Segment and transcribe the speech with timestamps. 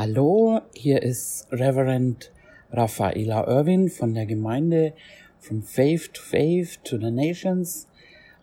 [0.00, 2.30] Hallo, hier ist Reverend
[2.70, 4.92] Raffaela Irwin von der Gemeinde
[5.40, 7.88] From Faith to Faith to the Nations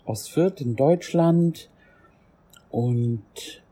[0.04, 1.70] aus Fürth in Deutschland.
[2.72, 3.24] Und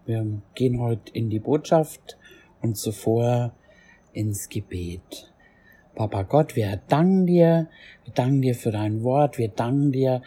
[0.06, 0.26] wir
[0.56, 2.18] gehen heute in die Botschaft
[2.62, 3.52] und zuvor
[4.14, 5.34] ins Gebet.
[5.94, 7.68] Papa Gott, wir danken dir,
[8.06, 10.22] wir danken dir für dein Wort, wir danken dir,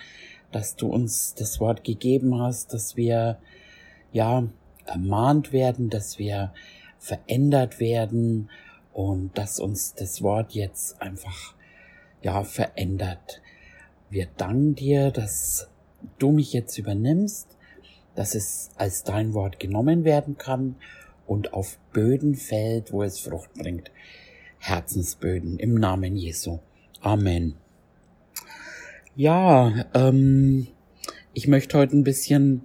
[0.53, 3.39] dass du uns das Wort gegeben hast, dass wir,
[4.13, 4.47] ja,
[4.85, 6.53] ermahnt werden, dass wir
[7.07, 8.51] verändert werden
[8.93, 11.55] und dass uns das Wort jetzt einfach
[12.23, 13.41] ja verändert.
[14.11, 15.69] Wir danken dir, dass
[16.19, 17.57] du mich jetzt übernimmst,
[18.17, 20.77] dass es als dein Wort genommen werden kann
[21.27, 23.91] und auf Böden fällt, wo es Frucht bringt.
[24.59, 26.59] Herzensböden im Namen Jesu.
[27.01, 27.55] Amen.
[29.15, 30.67] Ja, ähm,
[31.35, 32.63] ich möchte heute ein bisschen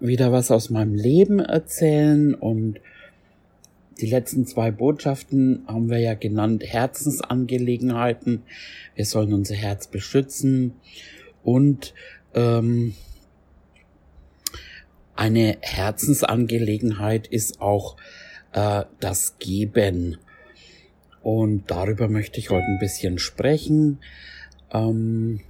[0.00, 2.80] wieder was aus meinem Leben erzählen und
[4.00, 8.42] die letzten zwei Botschaften haben wir ja genannt Herzensangelegenheiten.
[8.94, 10.74] Wir sollen unser Herz beschützen
[11.42, 11.94] und
[12.34, 12.94] ähm,
[15.16, 17.96] eine Herzensangelegenheit ist auch
[18.52, 20.18] äh, das Geben.
[21.22, 24.00] Und darüber möchte ich heute ein bisschen sprechen.
[24.72, 25.40] Ähm,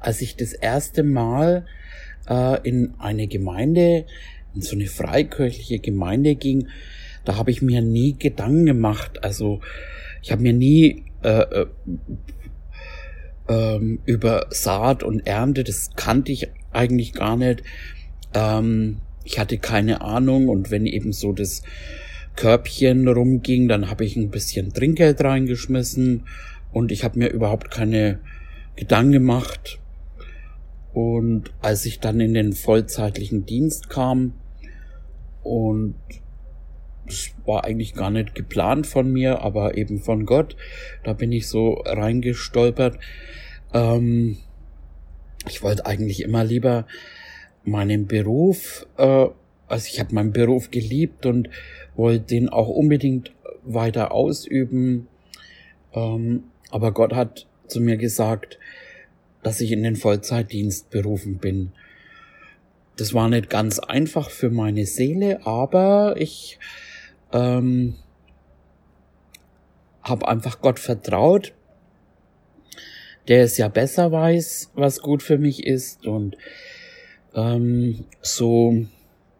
[0.00, 1.66] als ich das erste Mal
[2.28, 4.06] äh, in eine Gemeinde
[4.54, 6.68] in so eine freikirchliche Gemeinde ging,
[7.24, 9.24] da habe ich mir nie Gedanken gemacht.
[9.24, 9.60] Also
[10.22, 11.66] ich habe mir nie äh, äh,
[13.48, 17.62] ähm, über Saat und Ernte, das kannte ich eigentlich gar nicht.
[18.34, 21.62] Ähm, ich hatte keine Ahnung und wenn eben so das
[22.36, 26.24] Körbchen rumging, dann habe ich ein bisschen Trinkgeld reingeschmissen
[26.72, 28.18] und ich habe mir überhaupt keine
[28.76, 29.78] Gedanken gemacht.
[30.92, 34.34] Und als ich dann in den vollzeitlichen Dienst kam,
[35.44, 35.94] und
[37.06, 40.56] es war eigentlich gar nicht geplant von mir, aber eben von Gott.
[41.04, 42.98] Da bin ich so reingestolpert.
[43.72, 44.38] Ähm,
[45.46, 46.86] ich wollte eigentlich immer lieber
[47.64, 49.26] meinen Beruf, äh,
[49.66, 51.48] also ich habe meinen Beruf geliebt und
[51.96, 53.32] wollte den auch unbedingt
[53.64, 55.08] weiter ausüben.
[55.94, 58.58] Ähm, aber Gott hat zu mir gesagt,
[59.42, 61.72] dass ich in den Vollzeitdienst berufen bin.
[62.96, 66.58] Das war nicht ganz einfach für meine Seele, aber ich
[67.32, 67.96] ähm,
[70.02, 71.52] habe einfach Gott vertraut,
[73.26, 76.06] der es ja besser weiß, was gut für mich ist.
[76.06, 76.36] Und
[77.34, 78.86] ähm, so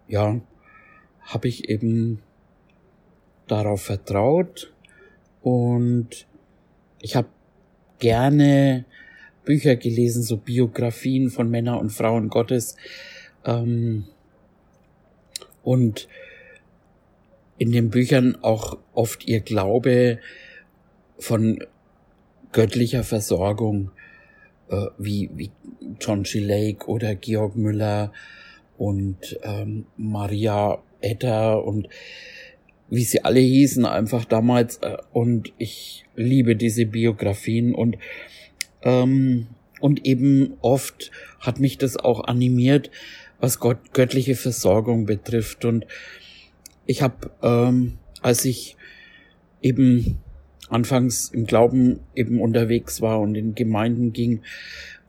[0.09, 0.41] ja
[1.23, 2.23] habe ich eben
[3.47, 4.73] darauf vertraut.
[5.43, 6.27] Und
[7.01, 7.29] ich habe
[7.99, 8.85] gerne
[9.45, 12.77] Bücher gelesen, so Biografien von Männern und Frauen Gottes,
[13.45, 14.05] ähm,
[15.63, 16.09] und
[17.59, 20.19] in den Büchern auch oft ihr Glaube
[21.19, 21.65] von
[22.53, 23.91] göttlicher Versorgung,
[24.69, 25.51] äh, wie, wie
[26.01, 26.41] John G.
[26.41, 28.13] Lake oder Georg Müller
[28.77, 31.89] und ähm, Maria Etter und
[32.91, 34.79] wie sie alle hießen einfach damals.
[34.79, 37.99] Äh, und ich liebe diese Biografien und
[38.83, 39.49] ähm,
[39.81, 42.91] und eben oft hat mich das auch animiert,
[43.45, 45.67] was Gott, göttliche Versorgung betrifft.
[45.67, 45.87] Und
[46.87, 48.75] ich habe, ähm, als ich
[49.61, 50.19] eben
[50.71, 54.41] anfangs im Glauben eben unterwegs war und in Gemeinden ging,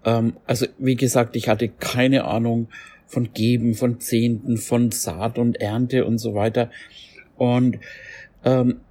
[0.03, 2.67] ähm, also wie gesagt, ich hatte keine Ahnung
[3.07, 6.69] von Geben, von Zehnten, von Saat und Ernte und so weiter.
[7.37, 7.79] Und
[8.43, 8.81] ähm,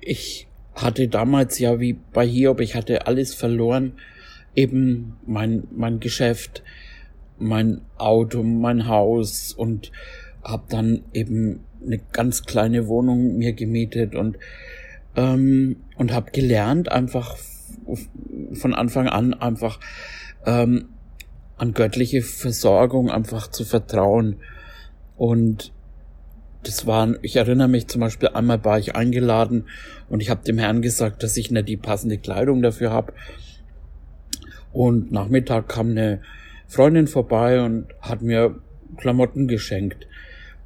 [0.00, 3.98] ich hatte damals ja wie bei Hiob, ich hatte alles verloren,
[4.54, 6.62] eben mein, mein Geschäft,
[7.38, 9.92] mein Auto, mein Haus und
[10.42, 14.38] habe dann eben eine ganz kleine Wohnung mir gemietet und
[15.16, 17.36] ähm, und habe gelernt einfach
[18.52, 19.80] von Anfang an einfach
[20.46, 20.88] ähm,
[21.56, 24.36] an göttliche Versorgung einfach zu vertrauen
[25.16, 25.72] und
[26.62, 29.64] das war, ich erinnere mich zum Beispiel einmal war ich eingeladen
[30.08, 33.12] und ich habe dem Herrn gesagt, dass ich nicht die passende Kleidung dafür habe.
[34.72, 36.20] Und Nachmittag kam eine
[36.68, 38.60] Freundin vorbei und hat mir
[38.96, 40.06] Klamotten geschenkt.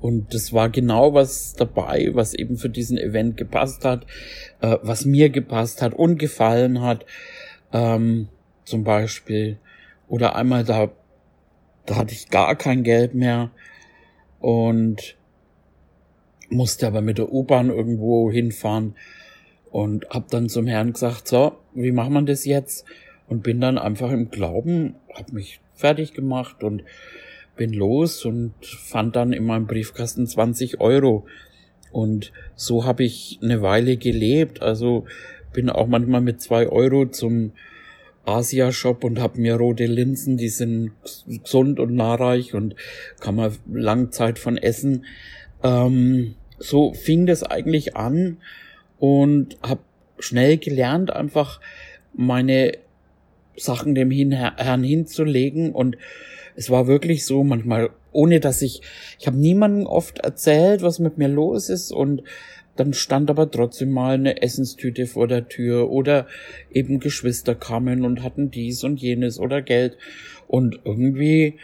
[0.00, 4.04] Und das war genau was dabei, was eben für diesen Event gepasst hat,
[4.60, 7.06] äh, was mir gepasst hat und gefallen hat.
[7.72, 8.28] Ähm,
[8.64, 9.58] zum Beispiel.
[10.08, 10.90] Oder einmal da,
[11.86, 13.50] da hatte ich gar kein Geld mehr
[14.40, 15.16] und
[16.50, 18.94] musste aber mit der U-Bahn irgendwo hinfahren
[19.70, 22.84] und hab dann zum Herrn gesagt, so, wie macht man das jetzt?
[23.28, 26.84] Und bin dann einfach im Glauben, hab mich fertig gemacht und
[27.56, 31.26] bin los und fand dann in meinem Briefkasten 20 Euro.
[31.90, 34.62] Und so habe ich eine Weile gelebt.
[34.62, 35.04] Also
[35.52, 37.52] bin auch manchmal mit zwei Euro zum
[38.24, 40.92] Asia-Shop und habe mir rote Linsen, die sind
[41.26, 42.76] gesund und nahreich und
[43.20, 45.04] kann man lang Zeit von essen.
[45.62, 48.38] Ähm, so fing das eigentlich an
[48.98, 49.80] und habe
[50.20, 51.60] schnell gelernt, einfach
[52.14, 52.78] meine
[53.56, 55.72] Sachen dem Herrn hinzulegen.
[55.72, 55.96] Und
[56.56, 58.82] es war wirklich so, manchmal ohne dass ich,
[59.18, 61.92] ich habe niemandem oft erzählt, was mit mir los ist.
[61.92, 62.22] Und
[62.76, 65.90] dann stand aber trotzdem mal eine Essenstüte vor der Tür.
[65.90, 66.26] Oder
[66.70, 69.96] eben Geschwister kamen und hatten dies und jenes oder Geld.
[70.46, 71.54] Und irgendwie,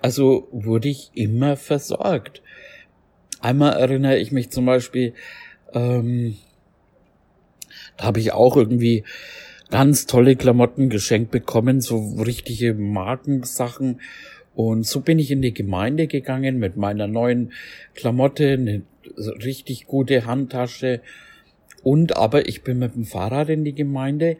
[0.00, 2.42] also wurde ich immer versorgt.
[3.40, 5.12] Einmal erinnere ich mich zum Beispiel,
[5.74, 6.36] ähm,
[7.98, 9.04] da habe ich auch irgendwie
[9.74, 14.00] ganz tolle Klamotten geschenkt bekommen, so richtige Markensachen
[14.54, 17.52] und so bin ich in die Gemeinde gegangen mit meiner neuen
[17.96, 18.82] Klamotte, eine
[19.16, 21.00] richtig gute Handtasche.
[21.82, 24.36] Und aber ich bin mit dem Fahrrad in die Gemeinde.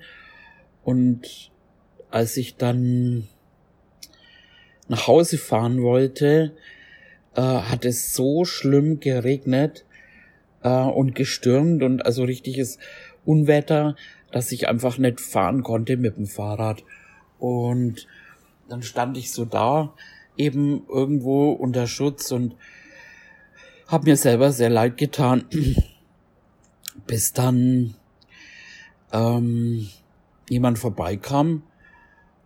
[0.85, 1.51] Und
[2.13, 3.27] als ich dann
[4.87, 6.53] nach Hause fahren wollte,
[7.35, 9.85] äh, hat es so schlimm geregnet
[10.63, 12.79] äh, und gestürmt und also richtiges
[13.25, 13.97] Unwetter,
[14.33, 16.83] dass ich einfach nicht fahren konnte mit dem Fahrrad.
[17.39, 18.07] Und
[18.69, 19.95] dann stand ich so da,
[20.37, 22.57] eben irgendwo unter Schutz und
[23.87, 25.45] habe mir selber sehr leid getan,
[27.07, 27.95] bis dann
[29.13, 29.89] ähm,
[30.49, 31.63] jemand vorbeikam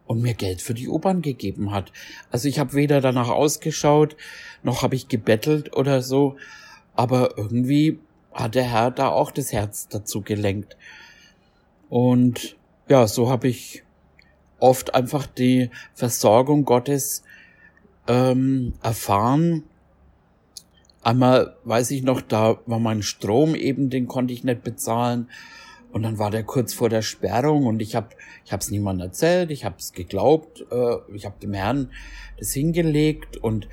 [0.06, 1.92] und mir Geld für die U-Bahn gegeben hat.
[2.30, 4.16] Also ich habe weder danach ausgeschaut,
[4.62, 6.36] noch habe ich gebettelt oder so,
[6.94, 7.98] aber irgendwie
[8.32, 10.76] hat der Herr da auch das Herz dazu gelenkt.
[11.88, 12.56] Und
[12.88, 13.82] ja, so habe ich
[14.58, 17.22] oft einfach die Versorgung Gottes
[18.06, 19.64] ähm, erfahren.
[21.02, 25.28] Einmal weiß ich noch, da war mein Strom eben, den konnte ich nicht bezahlen.
[25.90, 28.08] Und dann war der kurz vor der Sperrung und ich habe
[28.44, 31.90] ich hab's niemandem erzählt, ich habe es geglaubt, äh, ich habe dem Herrn
[32.38, 33.68] das hingelegt und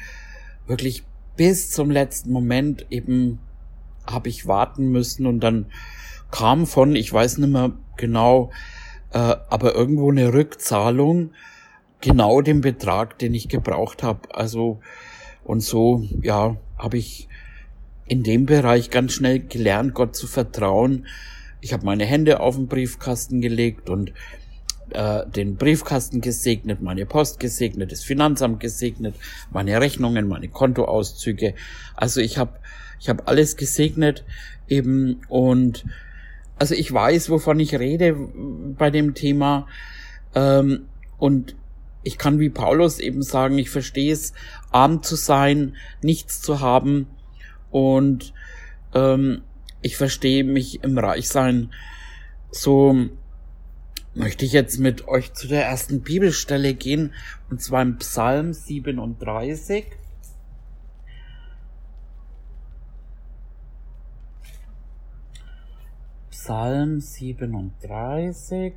[0.66, 1.04] wirklich
[1.36, 3.40] bis zum letzten Moment eben
[4.08, 5.68] habe ich warten müssen und dann
[6.32, 8.52] kam von, ich weiß nicht mehr genau,
[9.12, 11.32] äh, aber irgendwo eine Rückzahlung
[12.02, 14.36] genau dem Betrag, den ich gebraucht habe.
[14.36, 14.80] Also
[15.44, 17.28] und so, ja, habe ich
[18.08, 21.08] in dem Bereich ganz schnell gelernt, Gott zu vertrauen.
[21.62, 24.14] Ich habe meine Hände auf den Briefkasten gelegt und
[24.92, 29.16] äh, den Briefkasten gesegnet, meine Post gesegnet, das Finanzamt gesegnet,
[29.52, 31.56] meine Rechnungen, meine Kontoauszüge.
[31.96, 32.60] Also ich habe
[33.00, 34.24] ich habe alles gesegnet
[34.68, 35.86] eben und
[36.58, 38.16] also ich weiß, wovon ich rede
[38.78, 39.68] bei dem Thema.
[40.34, 40.88] Ähm,
[41.18, 41.56] und
[42.04, 44.34] ich kann wie Paulus eben sagen, ich verstehe es,
[44.72, 47.08] arm zu sein, nichts zu haben.
[47.72, 48.34] Und
[48.94, 49.42] ähm,
[49.82, 51.72] ich verstehe mich im Reichsein.
[52.52, 53.10] So
[54.14, 57.14] möchte ich jetzt mit euch zu der ersten Bibelstelle gehen,
[57.50, 59.86] und zwar im Psalm 37.
[66.46, 68.74] Psalm 37.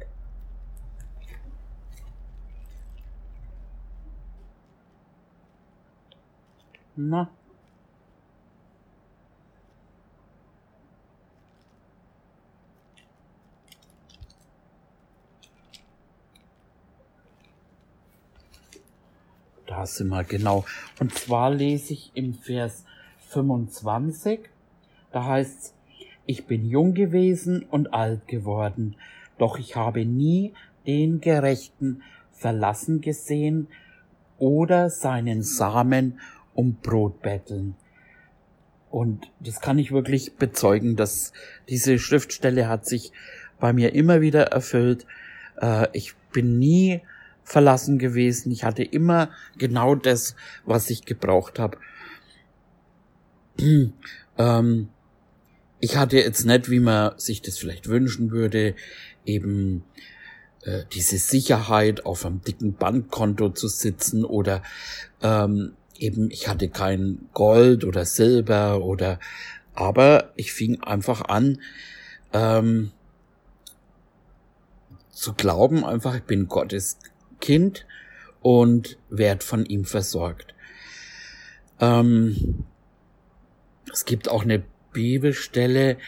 [6.97, 7.29] Na.
[19.67, 20.65] Da sind wir genau.
[21.01, 22.87] Und zwar lese ich im Vers
[23.29, 24.49] 25.
[25.13, 25.78] Da heißt es,
[26.29, 28.97] ich bin jung gewesen und alt geworden,
[29.39, 30.53] doch ich habe nie
[30.87, 33.69] den Gerechten verlassen gesehen
[34.37, 36.21] oder seinen Samen
[36.55, 37.77] um Brot betteln.
[38.91, 41.33] Und das kann ich wirklich bezeugen, dass
[41.71, 43.11] diese Schriftstelle hat sich
[43.59, 45.07] bei mir immer wieder erfüllt.
[45.59, 47.01] Äh, ich bin nie
[47.43, 48.53] verlassen gewesen.
[48.53, 51.79] Ich hatte immer genau das, was ich gebraucht habe.
[54.39, 54.89] ähm,
[55.81, 58.75] ich hatte jetzt nicht, wie man sich das vielleicht wünschen würde,
[59.25, 59.85] eben
[60.63, 64.63] äh, diese Sicherheit auf einem dicken Bankkonto zu sitzen oder
[65.23, 69.21] ähm, eben ich hatte kein Gold oder Silber oder
[69.75, 71.61] aber ich fing einfach an
[72.33, 72.91] ähm,
[75.11, 76.99] zu glauben einfach ich bin Gottes
[77.41, 77.87] Kind
[78.41, 80.55] und werd von ihm versorgt.
[81.81, 82.65] Ähm,
[83.93, 85.99] es gibt auch eine Bibelstelle,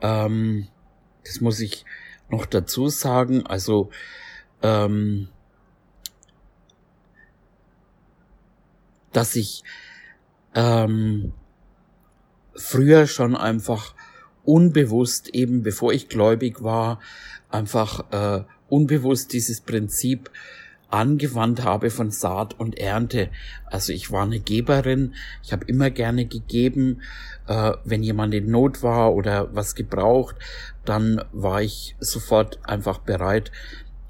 [0.00, 0.68] ähm,
[1.24, 1.84] das muss ich
[2.28, 3.90] noch dazu sagen, also
[4.62, 5.28] ähm,
[9.12, 9.62] dass ich
[10.54, 11.32] ähm,
[12.54, 13.94] früher schon einfach
[14.44, 17.00] unbewusst, eben bevor ich gläubig war,
[17.50, 20.30] einfach äh, unbewusst dieses Prinzip
[20.90, 23.28] angewandt habe von Saat und Ernte.
[23.66, 27.02] Also ich war eine Geberin, ich habe immer gerne gegeben,
[27.46, 30.36] äh, wenn jemand in Not war oder was gebraucht,
[30.84, 33.52] dann war ich sofort einfach bereit,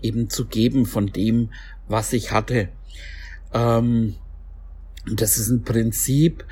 [0.00, 1.50] eben zu geben von dem,
[1.88, 2.68] was ich hatte.
[3.52, 4.16] Ähm,
[5.06, 6.44] das ist ein Prinzip,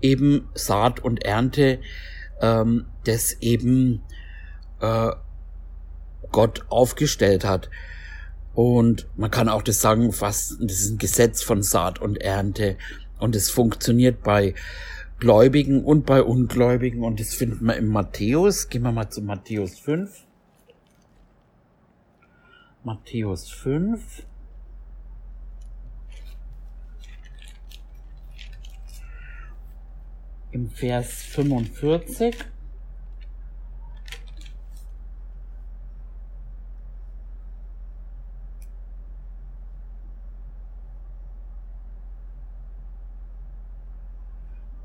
[0.00, 1.80] eben Saat und Ernte,
[2.40, 4.02] ähm, das eben
[4.80, 5.10] äh,
[6.30, 7.70] Gott aufgestellt hat.
[8.54, 12.76] Und man kann auch das sagen, fast, das ist ein Gesetz von Saat und Ernte.
[13.18, 14.54] Und es funktioniert bei
[15.18, 17.02] Gläubigen und bei Ungläubigen.
[17.02, 18.68] Und das findet man im Matthäus.
[18.68, 20.24] Gehen wir mal zu Matthäus 5.
[22.84, 24.24] Matthäus 5.
[30.52, 32.53] Im Vers 45.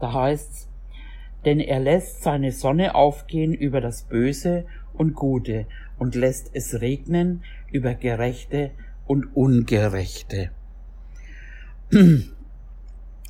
[0.09, 0.67] Da heißt's,
[1.45, 5.67] denn er lässt seine Sonne aufgehen über das Böse und Gute
[5.99, 8.71] und lässt es regnen über Gerechte
[9.05, 10.51] und Ungerechte.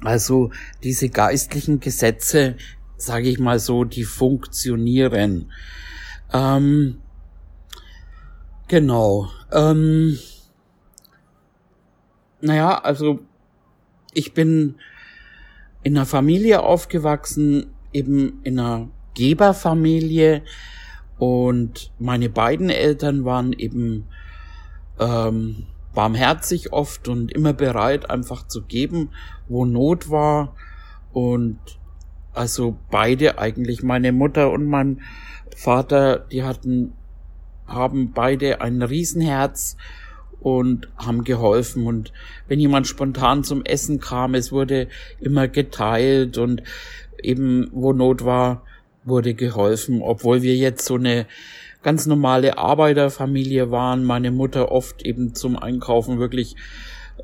[0.02, 2.56] Also diese geistlichen Gesetze,
[2.96, 5.52] sage ich mal so, die funktionieren.
[6.32, 7.02] Ähm,
[8.70, 9.30] genau.
[9.52, 10.18] Ähm,
[12.40, 13.20] naja, also
[14.14, 14.76] ich bin
[15.84, 20.44] in einer Familie aufgewachsen, eben in einer Geberfamilie
[21.18, 24.08] und meine beiden Eltern waren eben
[25.00, 29.10] ähm, barmherzig oft und immer bereit, einfach zu geben,
[29.50, 30.56] wo Not war.
[31.12, 31.60] Und
[32.34, 35.02] also beide eigentlich, meine Mutter und mein
[35.56, 36.94] Vater, die hatten,
[37.68, 39.76] haben beide ein Riesenherz
[40.42, 41.86] und haben geholfen.
[41.86, 42.12] Und
[42.48, 44.88] wenn jemand spontan zum Essen kam, es wurde
[45.20, 46.64] immer geteilt und
[47.22, 48.64] eben wo Not war,
[49.06, 51.26] wurde geholfen, obwohl wir jetzt so eine
[51.82, 56.56] ganz normale Arbeiterfamilie waren, meine Mutter oft eben zum Einkaufen wirklich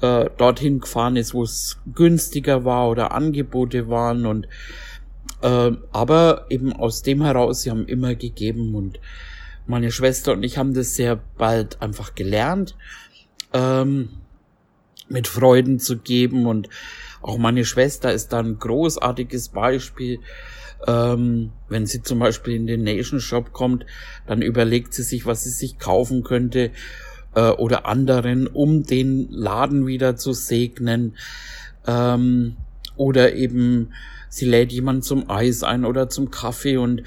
[0.01, 4.25] äh, dorthin gefahren ist, wo es günstiger war oder Angebote waren.
[4.25, 4.47] Und
[5.41, 8.75] äh, aber eben aus dem heraus, sie haben immer gegeben.
[8.75, 8.99] Und
[9.67, 12.75] meine Schwester und ich haben das sehr bald einfach gelernt
[13.53, 14.09] ähm,
[15.09, 16.69] mit Freuden zu geben und
[17.21, 20.19] auch meine Schwester ist da ein großartiges Beispiel.
[20.87, 23.85] Ähm, wenn sie zum Beispiel in den Nation Shop kommt,
[24.27, 26.69] dann überlegt sie sich, was sie sich kaufen könnte
[27.33, 31.15] äh, oder anderen, um den Laden wieder zu segnen.
[31.87, 32.57] Ähm,
[32.95, 33.93] oder eben
[34.29, 37.03] sie lädt jemand zum Eis ein oder zum Kaffee und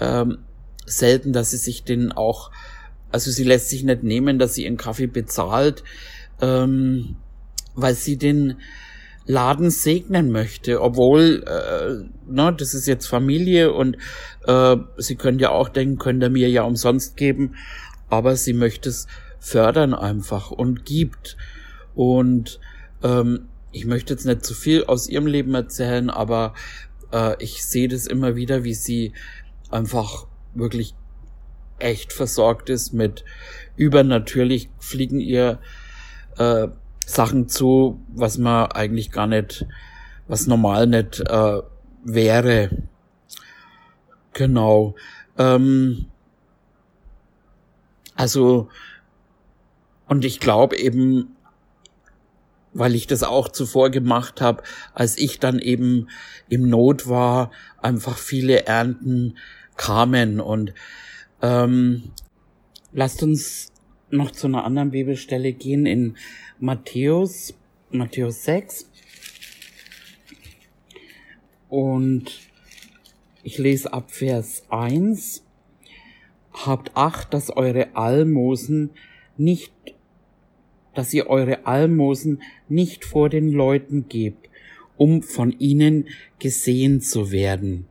[0.00, 0.38] ähm,
[0.86, 2.50] selten, dass sie sich den auch
[3.14, 5.84] also sie lässt sich nicht nehmen, dass sie ihren Kaffee bezahlt,
[6.40, 7.14] ähm,
[7.76, 8.56] weil sie den
[9.24, 13.98] Laden segnen möchte, obwohl, äh, na, das ist jetzt Familie und
[14.48, 17.54] äh, sie können ja auch denken, könnt ihr mir ja umsonst geben,
[18.10, 19.06] aber sie möchte es
[19.38, 21.36] fördern einfach und gibt.
[21.94, 22.58] Und
[23.04, 26.52] ähm, ich möchte jetzt nicht zu viel aus ihrem Leben erzählen, aber
[27.12, 29.12] äh, ich sehe das immer wieder, wie sie
[29.70, 30.94] einfach wirklich
[31.78, 33.24] echt versorgt ist mit
[33.76, 35.58] übernatürlich fliegen ihr
[36.38, 36.68] äh,
[37.06, 39.66] Sachen zu, was man eigentlich gar nicht,
[40.26, 41.60] was normal nicht äh,
[42.04, 42.70] wäre.
[44.32, 44.94] Genau.
[45.36, 46.06] Ähm,
[48.14, 48.68] also,
[50.08, 51.36] und ich glaube eben,
[52.72, 54.62] weil ich das auch zuvor gemacht habe,
[54.94, 56.08] als ich dann eben
[56.48, 59.36] im Not war, einfach viele Ernten
[59.76, 60.74] kamen und
[61.42, 62.10] ähm,
[62.92, 63.72] lasst uns
[64.10, 66.16] noch zu einer anderen Bibelstelle gehen in
[66.58, 67.54] Matthäus,
[67.90, 68.88] Matthäus 6.
[71.68, 72.30] Und
[73.42, 75.44] ich lese ab Vers 1.
[76.52, 78.90] Habt Acht, dass eure Almosen
[79.36, 79.72] nicht,
[80.94, 84.48] dass ihr eure Almosen nicht vor den Leuten gebt,
[84.96, 87.88] um von ihnen gesehen zu werden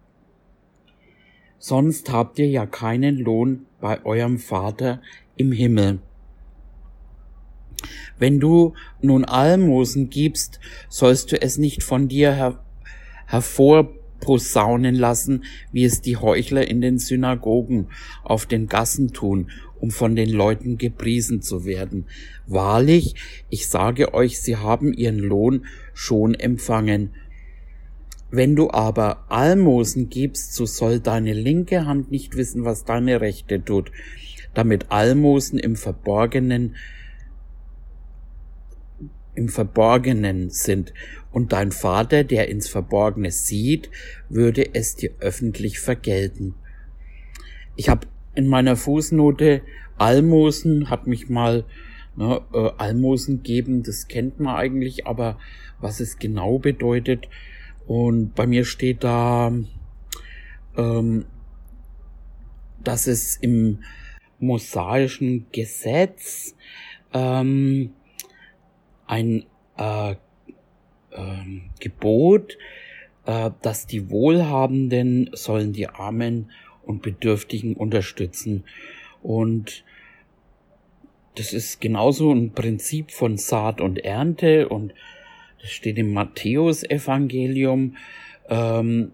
[1.63, 5.01] sonst habt ihr ja keinen Lohn bei eurem Vater
[5.38, 6.00] im Himmel.
[8.20, 12.60] Wenn du nun Almosen gibst, sollst du es nicht von dir her
[13.27, 17.88] hervorposaunen lassen, wie es die Heuchler in den Synagogen
[18.24, 22.08] auf den Gassen tun, um von den Leuten gepriesen zu werden.
[22.46, 23.15] Wahrlich,
[23.50, 27.12] ich sage euch, sie haben ihren Lohn schon empfangen.
[28.35, 33.63] Wenn du aber Almosen gibst, so soll deine linke Hand nicht wissen, was deine rechte
[33.63, 33.91] tut,
[34.55, 36.75] damit Almosen im Verborgenen
[39.35, 40.93] im Verborgenen sind,
[41.31, 43.91] und dein Vater, der ins Verborgene sieht,
[44.29, 46.55] würde es dir öffentlich vergelten.
[47.75, 49.61] Ich habe in meiner Fußnote
[49.99, 51.65] Almosen, hat mich mal
[52.15, 55.37] ne, äh, Almosen geben, das kennt man eigentlich, aber
[55.79, 57.27] was es genau bedeutet,
[57.87, 59.51] und bei mir steht da,
[60.77, 61.25] ähm,
[62.83, 63.83] dass es im
[64.39, 66.55] mosaischen Gesetz
[67.13, 67.93] ähm,
[69.05, 69.45] ein
[69.77, 70.15] äh, äh,
[71.79, 72.57] Gebot,
[73.25, 76.51] äh, dass die Wohlhabenden sollen die Armen
[76.83, 78.65] und Bedürftigen unterstützen.
[79.21, 79.83] Und
[81.35, 84.93] das ist genauso ein Prinzip von Saat und Ernte und
[85.63, 87.96] das steht im Matthäus-Evangelium.
[88.50, 89.13] Ähm,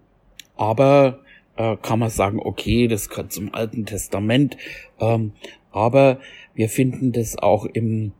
[0.56, 1.20] aber
[1.56, 4.56] äh, kann man sagen, okay, das gehört zum Alten Testament.
[4.98, 5.32] Ähm,
[5.70, 6.18] aber
[6.54, 8.12] wir finden das auch im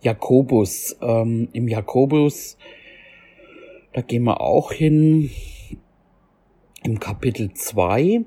[0.00, 0.96] Jakobus.
[1.02, 2.56] Ähm, Im Jakobus,
[3.92, 5.30] da gehen wir auch hin,
[6.82, 8.24] im Kapitel 2.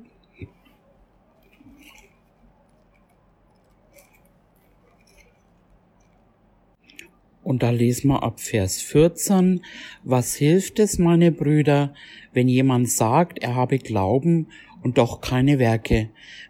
[7.43, 9.61] Und da lesen wir ab Vers 14,
[10.03, 11.93] was hilft es, meine Brüder,
[12.31, 14.47] wenn jemand sagt, er habe Glauben
[14.81, 16.09] und doch keine Werke?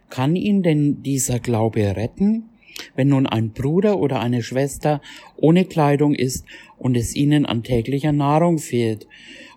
[0.10, 2.50] Kann ihn denn dieser Glaube retten?
[2.96, 5.02] Wenn nun ein Bruder oder eine Schwester
[5.36, 6.46] ohne Kleidung ist
[6.78, 9.08] und es ihnen an täglicher Nahrung fehlt,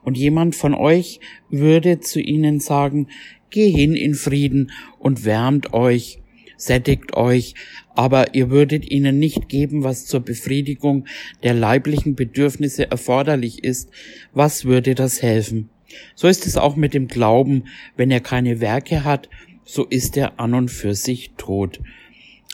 [0.07, 1.19] und jemand von euch
[1.51, 3.09] würde zu ihnen sagen,
[3.51, 6.21] geh hin in Frieden und wärmt euch,
[6.57, 7.55] sättigt euch,
[7.95, 11.07] aber ihr würdet ihnen nicht geben, was zur Befriedigung
[11.43, 13.91] der leiblichen Bedürfnisse erforderlich ist,
[14.33, 15.71] was würde das helfen?
[16.15, 17.65] So ist es auch mit dem Glauben,
[17.97, 19.29] wenn er keine Werke hat,
[19.65, 21.81] so ist er an und für sich tot.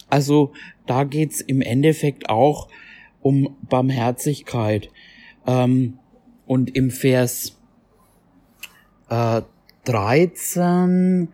[0.08, 0.52] Also
[0.86, 2.68] da geht's im Endeffekt auch
[3.20, 4.90] um Barmherzigkeit.
[5.46, 5.98] Ähm,
[6.46, 7.56] und im Vers
[9.08, 9.42] äh,
[9.84, 11.28] 13,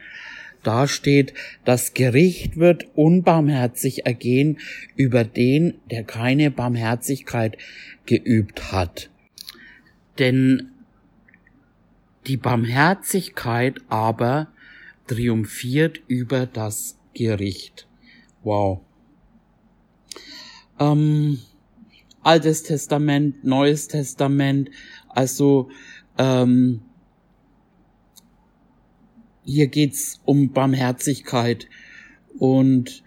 [0.63, 4.59] da steht, das Gericht wird unbarmherzig ergehen
[4.97, 7.57] über den, der keine Barmherzigkeit
[8.07, 9.11] geübt hat.
[10.19, 10.71] Denn
[12.27, 14.49] die Barmherzigkeit aber
[15.07, 17.89] triumphiert über das Gericht.
[18.43, 18.81] Wow.
[20.79, 21.39] Ähm,
[22.23, 24.71] Altes Testament, Neues Testament,
[25.09, 25.71] also
[26.19, 26.83] ähm,
[29.49, 31.69] hier geht's um Barmherzigkeit
[32.39, 33.03] und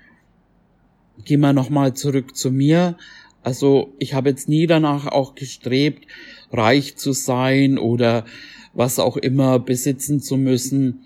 [1.23, 2.97] gehen wir nochmal zurück zu mir.
[3.43, 6.07] Also ich habe jetzt nie danach auch gestrebt,
[6.51, 8.25] reich zu sein oder
[8.73, 11.03] was auch immer besitzen zu müssen,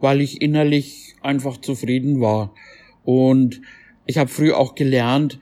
[0.00, 2.54] weil ich innerlich einfach zufrieden war.
[3.04, 3.60] Und
[4.06, 5.38] ich habe früh auch gelernt,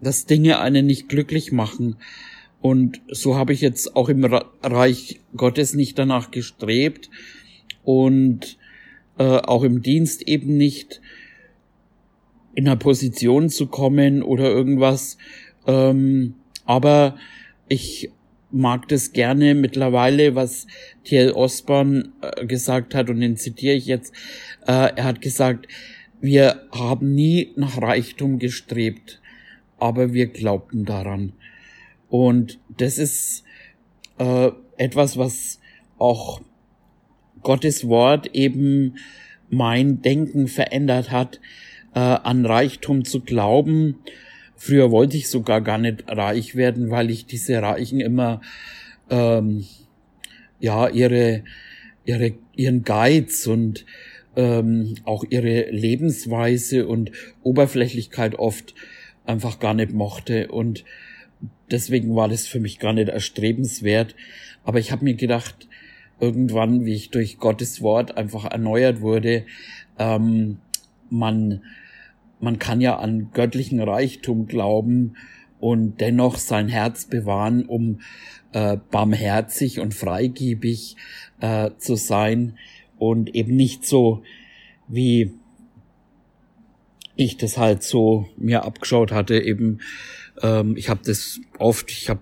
[0.00, 1.98] dass Dinge einen nicht glücklich machen.
[2.60, 7.10] Und so habe ich jetzt auch im Reich Gottes nicht danach gestrebt
[7.84, 8.58] und
[9.18, 11.00] äh, auch im Dienst eben nicht
[12.54, 15.18] in einer Position zu kommen oder irgendwas.
[15.66, 17.16] Ähm, aber
[17.68, 18.10] ich
[18.50, 20.66] mag das gerne mittlerweile, was
[21.04, 21.32] T.L.
[21.32, 24.14] Osborne äh, gesagt hat, und den zitiere ich jetzt.
[24.66, 25.66] Äh, er hat gesagt,
[26.20, 29.20] wir haben nie nach Reichtum gestrebt,
[29.78, 31.32] aber wir glaubten daran.
[32.08, 33.44] Und das ist
[34.18, 35.58] äh, etwas, was
[35.98, 36.42] auch
[37.42, 38.96] Gottes Wort eben
[39.50, 41.40] mein Denken verändert hat,
[41.94, 43.96] äh, an Reichtum zu glauben.
[44.56, 48.40] Früher wollte ich sogar gar nicht reich werden, weil ich diese Reichen immer
[49.10, 49.66] ähm,
[50.60, 51.44] ja ihre
[52.04, 53.84] ihre ihren Geiz und
[54.36, 58.74] ähm, auch ihre Lebensweise und Oberflächlichkeit oft
[59.24, 60.84] einfach gar nicht mochte und
[61.70, 64.14] deswegen war das für mich gar nicht erstrebenswert.
[64.64, 65.68] Aber ich habe mir gedacht,
[66.22, 69.44] irgendwann, wie ich durch Gottes Wort einfach erneuert wurde,
[69.98, 70.58] ähm,
[71.10, 71.62] man,
[72.40, 75.16] man kann ja an göttlichen Reichtum glauben
[75.60, 78.00] und dennoch sein Herz bewahren, um
[78.52, 80.96] äh, barmherzig und freigebig
[81.40, 82.56] äh, zu sein
[82.98, 84.22] und eben nicht so
[84.88, 85.32] wie
[87.16, 89.38] ich das halt so mir abgeschaut hatte.
[89.40, 89.80] Eben,
[90.40, 92.20] ähm, ich habe das oft, ich habe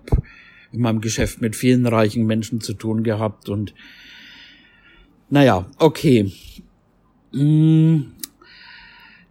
[0.71, 3.73] in meinem Geschäft mit vielen reichen Menschen zu tun gehabt und
[5.29, 6.31] naja, okay.
[7.31, 8.01] Mm,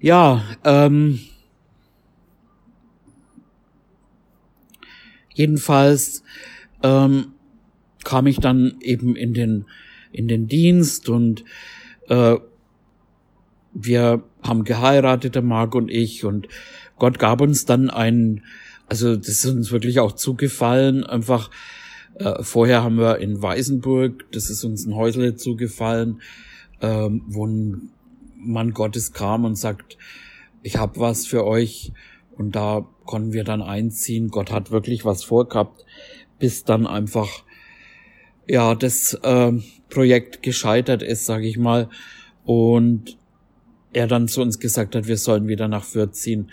[0.00, 1.20] ja, ähm,
[5.34, 6.24] jedenfalls
[6.82, 7.34] ähm,
[8.04, 9.66] kam ich dann eben in den,
[10.10, 11.44] in den Dienst und
[12.08, 12.36] äh,
[13.72, 16.48] wir haben geheiratet, der Marc und ich, und
[16.98, 18.44] Gott gab uns dann einen,
[18.90, 21.48] also das ist uns wirklich auch zugefallen, einfach
[22.16, 26.20] äh, vorher haben wir in Weißenburg, das ist uns ein Häusle zugefallen,
[26.80, 27.90] ähm, wo ein
[28.36, 29.96] Mann Gottes kam und sagt,
[30.62, 31.92] ich habe was für euch
[32.36, 34.28] und da konnten wir dann einziehen.
[34.28, 35.84] Gott hat wirklich was vorgehabt,
[36.40, 37.44] bis dann einfach
[38.48, 39.52] ja das äh,
[39.88, 41.88] Projekt gescheitert ist, sage ich mal,
[42.44, 43.16] und
[43.92, 46.50] er dann zu uns gesagt hat, wir sollen wieder nach Fürth ziehen.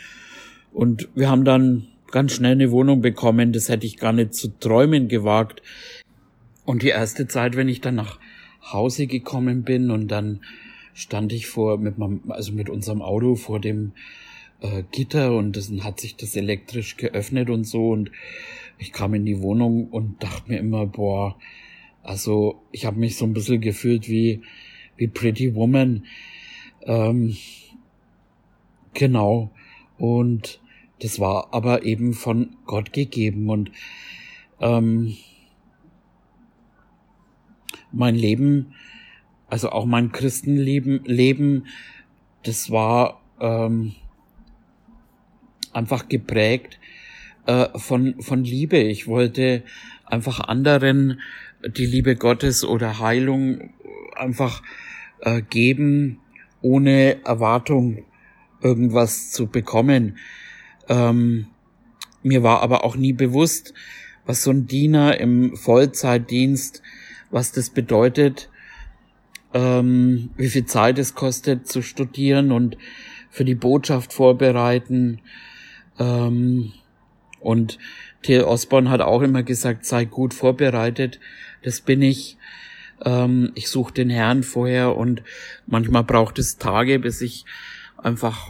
[0.71, 4.59] Und wir haben dann ganz schnell eine Wohnung bekommen, das hätte ich gar nicht zu
[4.59, 5.61] träumen gewagt.
[6.65, 8.19] Und die erste Zeit, wenn ich dann nach
[8.61, 10.41] Hause gekommen bin und dann
[10.93, 13.93] stand ich vor mit meinem, also mit unserem Auto vor dem
[14.61, 18.11] äh, Gitter und dann hat sich das elektrisch geöffnet und so und
[18.77, 21.37] ich kam in die Wohnung und dachte mir immer, boah,
[22.03, 24.41] also ich habe mich so ein bisschen gefühlt wie
[24.97, 26.05] wie Pretty Woman.
[26.81, 27.37] Ähm,
[28.93, 29.51] genau.
[29.97, 30.59] Und
[31.01, 33.71] das war aber eben von Gott gegeben und
[34.59, 35.15] ähm,
[37.91, 38.73] mein Leben,
[39.47, 41.67] also auch mein Christenleben, Leben,
[42.43, 43.95] das war ähm,
[45.73, 46.79] einfach geprägt
[47.45, 48.77] äh, von von Liebe.
[48.77, 49.63] Ich wollte
[50.05, 51.21] einfach anderen
[51.65, 53.73] die Liebe Gottes oder Heilung
[54.15, 54.63] einfach
[55.21, 56.19] äh, geben,
[56.61, 58.05] ohne Erwartung
[58.61, 60.17] irgendwas zu bekommen.
[60.89, 61.47] Ähm,
[62.23, 63.73] mir war aber auch nie bewusst,
[64.25, 66.81] was so ein Diener im Vollzeitdienst,
[67.31, 68.49] was das bedeutet,
[69.53, 72.77] ähm, wie viel Zeit es kostet zu studieren und
[73.29, 75.21] für die Botschaft vorbereiten.
[75.99, 76.73] Ähm,
[77.39, 77.77] und
[78.23, 81.19] Till Osborne hat auch immer gesagt, sei gut vorbereitet.
[81.63, 82.37] Das bin ich.
[83.05, 85.21] Ähm, ich suche den Herrn vorher und
[85.65, 87.45] manchmal braucht es Tage, bis ich
[87.97, 88.49] einfach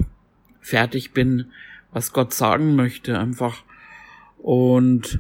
[0.62, 1.52] fertig bin
[1.98, 3.64] was Gott sagen möchte, einfach.
[4.38, 5.20] Und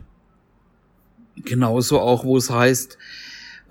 [1.43, 2.99] genauso auch, wo es heißt,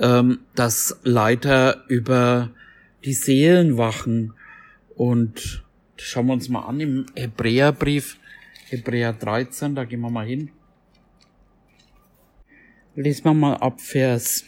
[0.01, 2.51] ähm, dass Leiter über
[3.05, 4.35] die Seelen wachen.
[4.97, 5.65] Und
[5.97, 8.19] das schauen wir uns mal an im Hebräerbrief,
[8.71, 10.51] Hebräer 13, da gehen wir mal hin.
[12.97, 14.47] Lesen wir mal ab Vers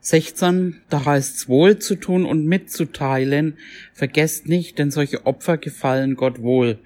[0.00, 3.56] 16, da heißt es wohl zu tun und mitzuteilen,
[3.94, 6.78] vergesst nicht, denn solche Opfer gefallen Gott wohl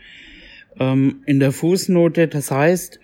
[0.78, 3.00] ähm, in der Fußnote, das heißt,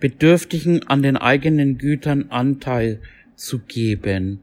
[0.00, 3.00] Bedürftigen an den eigenen Gütern Anteil
[3.36, 4.40] zu geben.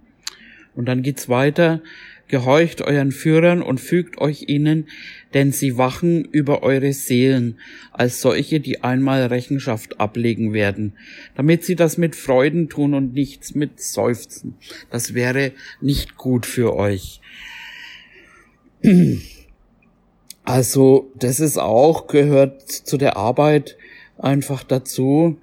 [0.76, 1.82] Und dann geht's weiter,
[2.28, 4.88] gehorcht euren Führern und fügt euch ihnen,
[5.34, 7.60] denn sie wachen über eure Seelen
[7.92, 10.94] als solche, die einmal Rechenschaft ablegen werden,
[11.36, 14.56] damit sie das mit Freuden tun und nichts mit Seufzen.
[14.90, 17.20] Das wäre nicht gut für euch.
[20.52, 23.78] Also das ist auch, gehört zu der Arbeit
[24.18, 25.38] einfach dazu.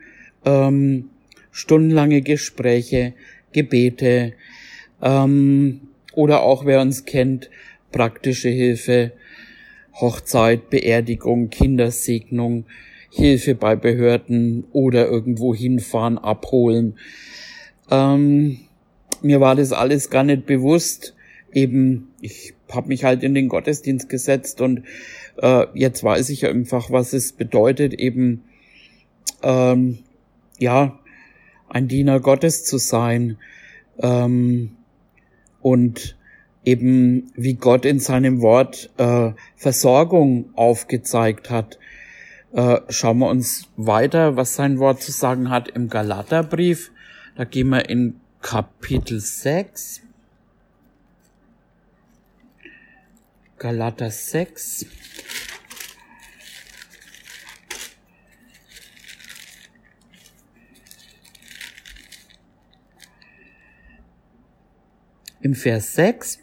[0.45, 1.09] Ähm,
[1.51, 3.15] stundenlange Gespräche,
[3.53, 4.35] Gebete
[5.01, 5.81] ähm,
[6.13, 7.49] oder auch, wer uns kennt,
[7.91, 9.13] praktische Hilfe,
[9.95, 12.67] Hochzeit, Beerdigung, Kindersegnung,
[13.11, 16.99] Hilfe bei Behörden oder irgendwo hinfahren, abholen.
[17.91, 18.59] Ähm,
[19.23, 21.15] mir war das alles gar nicht bewusst.
[21.51, 24.85] Eben, ich habe mich halt in den Gottesdienst gesetzt und
[25.41, 28.45] äh, jetzt weiß ich einfach, was es bedeutet, eben
[29.43, 29.99] ähm,
[30.59, 30.99] ja
[31.69, 33.39] ein Diener Gottes zu sein
[33.99, 34.71] ähm,
[35.61, 36.17] und
[36.65, 41.79] eben wie Gott in seinem Wort äh, Versorgung aufgezeigt hat.
[42.53, 46.91] Äh, schauen wir uns weiter, was sein Wort zu sagen hat im Galaterbrief.
[47.37, 50.03] Da gehen wir in Kapitel 6.
[53.59, 54.87] Galater 6.
[65.41, 66.39] Im Vers 6,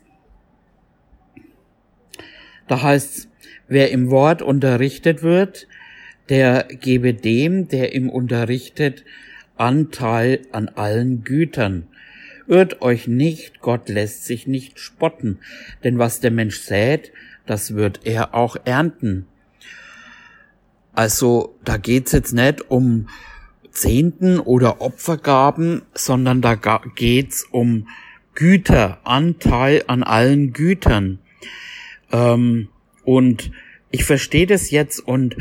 [2.67, 3.29] da heißt
[3.67, 5.67] wer im Wort unterrichtet wird,
[6.27, 9.05] der gebe dem, der ihm unterrichtet,
[9.55, 11.87] Anteil an allen Gütern.
[12.47, 15.39] Irrt euch nicht, Gott lässt sich nicht spotten,
[15.83, 17.11] denn was der Mensch sät,
[17.45, 19.27] das wird er auch ernten.
[20.93, 23.09] Also da geht's jetzt nicht um
[23.71, 26.55] Zehnten oder Opfergaben, sondern da
[26.95, 27.87] geht's um
[28.33, 31.19] Güter, Anteil an allen Gütern.
[32.11, 32.69] Ähm,
[33.03, 33.51] und
[33.91, 35.35] ich verstehe das jetzt und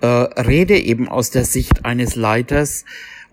[0.00, 2.84] äh, rede eben aus der Sicht eines Leiters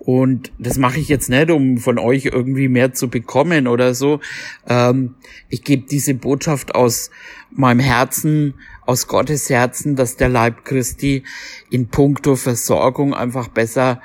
[0.05, 4.19] Und das mache ich jetzt nicht, um von euch irgendwie mehr zu bekommen oder so.
[4.67, 5.15] Ähm,
[5.47, 7.09] ich gebe diese Botschaft aus
[7.51, 11.23] meinem Herzen, aus Gottes Herzen, dass der Leib Christi
[11.69, 14.01] in puncto Versorgung einfach besser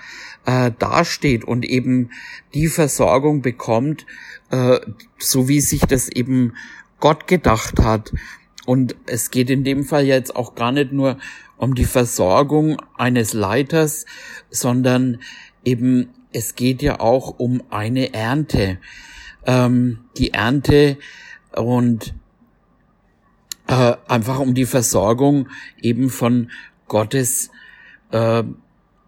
[0.47, 2.11] äh, dasteht und eben
[2.55, 4.07] die Versorgung bekommt,
[4.51, 4.79] äh,
[5.19, 6.53] so wie sich das eben
[7.01, 8.13] Gott gedacht hat.
[8.67, 11.19] Und es geht in dem Fall jetzt auch gar nicht nur
[11.57, 14.07] um die Versorgung eines Leiters,
[14.49, 15.19] sondern
[15.65, 18.79] eben es geht ja auch um eine Ernte.
[19.47, 20.99] Ähm, die Ernte
[21.55, 22.15] und
[23.67, 25.49] äh, einfach um die Versorgung
[25.81, 26.51] eben von
[26.87, 27.51] Gottes
[28.11, 28.43] äh,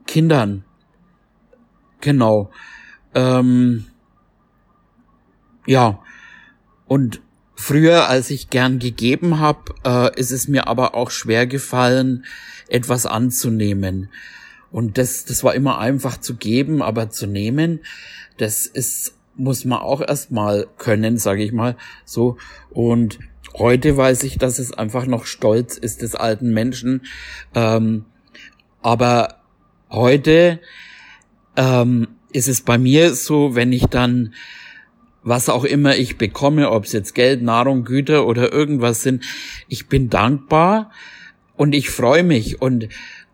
[0.07, 0.65] Kindern.
[2.01, 2.51] Genau.
[3.15, 3.87] Ähm,
[5.67, 6.03] ja.
[6.87, 7.21] Und
[7.55, 12.25] früher, als ich gern gegeben habe, äh, ist es mir aber auch schwer gefallen,
[12.69, 14.09] etwas anzunehmen.
[14.73, 17.81] Und das, das war immer einfach zu geben, aber zu nehmen,
[18.39, 22.37] das ist, muss man auch erstmal können, sage ich mal so.
[22.71, 23.19] Und
[23.59, 27.03] heute weiß ich, dass es einfach noch Stolz ist des alten Menschen.
[27.55, 28.05] Ähm,
[28.83, 29.41] aber
[29.91, 30.61] heute
[31.57, 34.35] ähm, ist es bei mir so, wenn ich dann
[35.23, 39.25] was auch immer ich bekomme, ob es jetzt Geld, Nahrung, Güter oder irgendwas sind,
[39.69, 40.91] ich bin dankbar
[41.57, 42.89] und ich freue mich und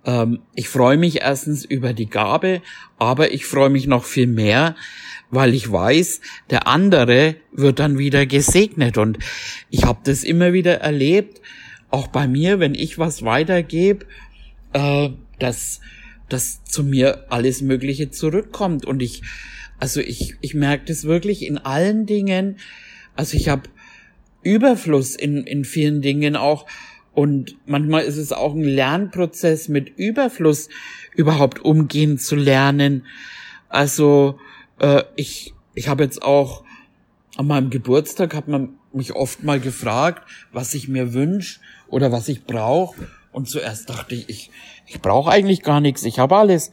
[0.06, 2.62] ähm, ich freue mich erstens über die Gabe,
[2.98, 4.74] aber ich freue mich noch viel mehr,
[5.30, 9.18] weil ich weiß, der andere wird dann wieder gesegnet und
[9.68, 11.42] ich habe das immer wieder erlebt,
[11.90, 14.06] auch bei mir, wenn ich was weitergebe,
[14.72, 15.80] äh, dass
[16.28, 18.84] dass zu mir alles Mögliche zurückkommt.
[18.84, 19.22] Und ich,
[19.78, 22.58] also ich, ich merke das wirklich in allen Dingen.
[23.14, 23.62] Also ich habe
[24.42, 26.66] Überfluss in, in vielen Dingen auch.
[27.16, 30.68] Und manchmal ist es auch ein Lernprozess mit Überfluss
[31.14, 33.06] überhaupt umgehen zu lernen.
[33.70, 34.38] Also
[34.80, 36.62] äh, ich, ich habe jetzt auch
[37.38, 42.28] an meinem Geburtstag hat man mich oft mal gefragt, was ich mir wünsche oder was
[42.28, 43.08] ich brauche.
[43.32, 44.50] Und zuerst dachte ich, ich,
[44.86, 46.70] ich brauche eigentlich gar nichts, ich habe alles.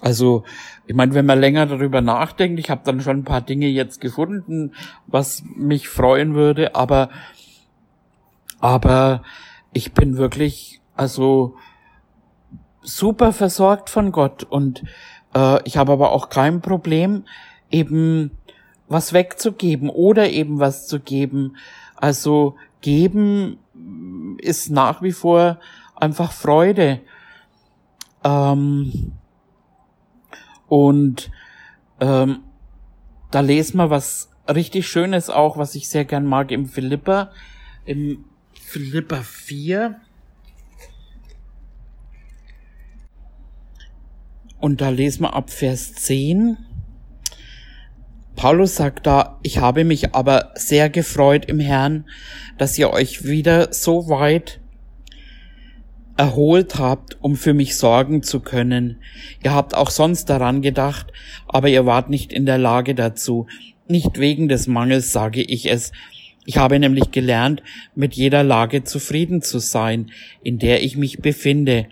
[0.00, 0.44] Also,
[0.86, 4.00] ich meine, wenn man länger darüber nachdenkt, ich habe dann schon ein paar Dinge jetzt
[4.00, 4.72] gefunden,
[5.08, 7.10] was mich freuen würde, aber
[8.60, 9.22] aber
[9.72, 11.56] ich bin wirklich also
[12.82, 14.84] super versorgt von Gott und
[15.34, 17.24] äh, ich habe aber auch kein Problem,
[17.70, 18.32] eben
[18.88, 21.56] was wegzugeben oder eben was zu geben.
[21.96, 23.58] Also geben
[24.38, 25.58] ist nach wie vor
[25.94, 27.00] einfach Freude.
[28.24, 29.12] Ähm,
[30.66, 31.30] und
[32.00, 32.40] ähm,
[33.30, 37.30] da lesen wir was richtig Schönes auch, was ich sehr gern mag im Philippa,
[37.84, 38.24] im
[38.70, 39.96] Philippa 4.
[44.60, 46.56] Und da lesen wir ab Vers 10.
[48.36, 52.04] Paulus sagt da, ich habe mich aber sehr gefreut im Herrn,
[52.58, 54.60] dass ihr euch wieder so weit
[56.16, 59.02] erholt habt, um für mich sorgen zu können.
[59.42, 61.12] Ihr habt auch sonst daran gedacht,
[61.48, 63.48] aber ihr wart nicht in der Lage dazu.
[63.88, 65.90] Nicht wegen des Mangels sage ich es.
[66.46, 67.62] Ich habe nämlich gelernt,
[67.94, 70.10] mit jeder Lage zufrieden zu sein,
[70.42, 71.86] in der ich mich befinde.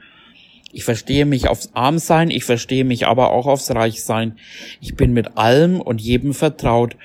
[0.72, 4.36] Ich verstehe mich aufs Armsein, ich verstehe mich aber auch aufs Reichsein.
[4.80, 6.96] Ich bin mit allem und jedem vertraut,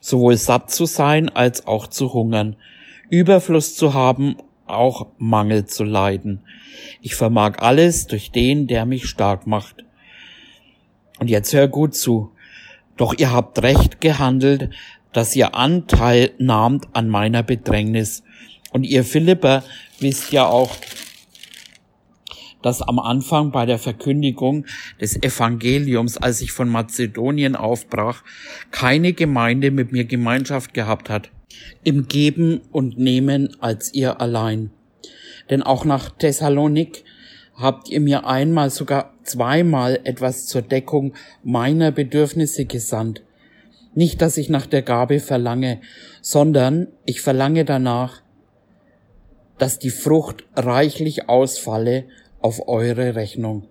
[0.00, 2.56] sowohl satt zu sein als auch zu hungern,
[3.08, 6.42] Überfluss zu haben auch Mangel zu leiden.
[7.00, 9.84] Ich vermag alles durch den, der mich stark macht.
[11.18, 12.32] Und jetzt hör gut zu.
[12.96, 14.70] Doch ihr habt recht gehandelt,
[15.16, 18.22] dass ihr Anteil nahmt an meiner Bedrängnis.
[18.70, 19.64] Und ihr Philipper
[19.98, 20.76] wisst ja auch,
[22.60, 24.66] dass am Anfang bei der Verkündigung
[25.00, 28.24] des Evangeliums, als ich von Mazedonien aufbrach,
[28.70, 31.30] keine Gemeinde mit mir Gemeinschaft gehabt hat
[31.82, 34.70] im Geben und Nehmen als ihr allein.
[35.48, 37.04] Denn auch nach Thessalonik
[37.54, 43.22] habt ihr mir einmal, sogar zweimal etwas zur Deckung meiner Bedürfnisse gesandt.
[43.96, 45.80] Nicht, dass ich nach der Gabe verlange,
[46.20, 48.20] sondern ich verlange danach,
[49.56, 52.04] dass die Frucht reichlich ausfalle
[52.40, 53.66] auf eure Rechnung.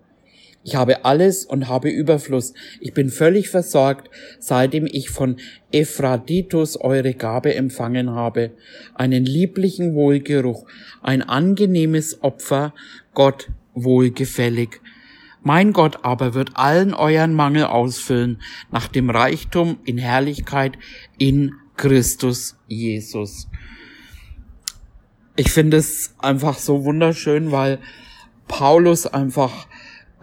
[0.64, 2.56] Ich habe alles und habe Überfluss.
[2.82, 4.10] Ich bin völlig versorgt,
[4.40, 5.38] seitdem ich von
[5.72, 8.50] Ephraditus eure Gabe empfangen habe.
[8.96, 10.66] Einen lieblichen Wohlgeruch,
[11.04, 12.74] ein angenehmes Opfer,
[13.14, 14.82] Gott wohlgefällig.
[15.48, 20.76] Mein Gott aber wird allen euren Mangel ausfüllen, nach dem Reichtum in Herrlichkeit
[21.20, 23.48] in Christus Jesus.
[25.36, 27.78] Ich finde es einfach so wunderschön, weil
[28.48, 29.68] Paulus einfach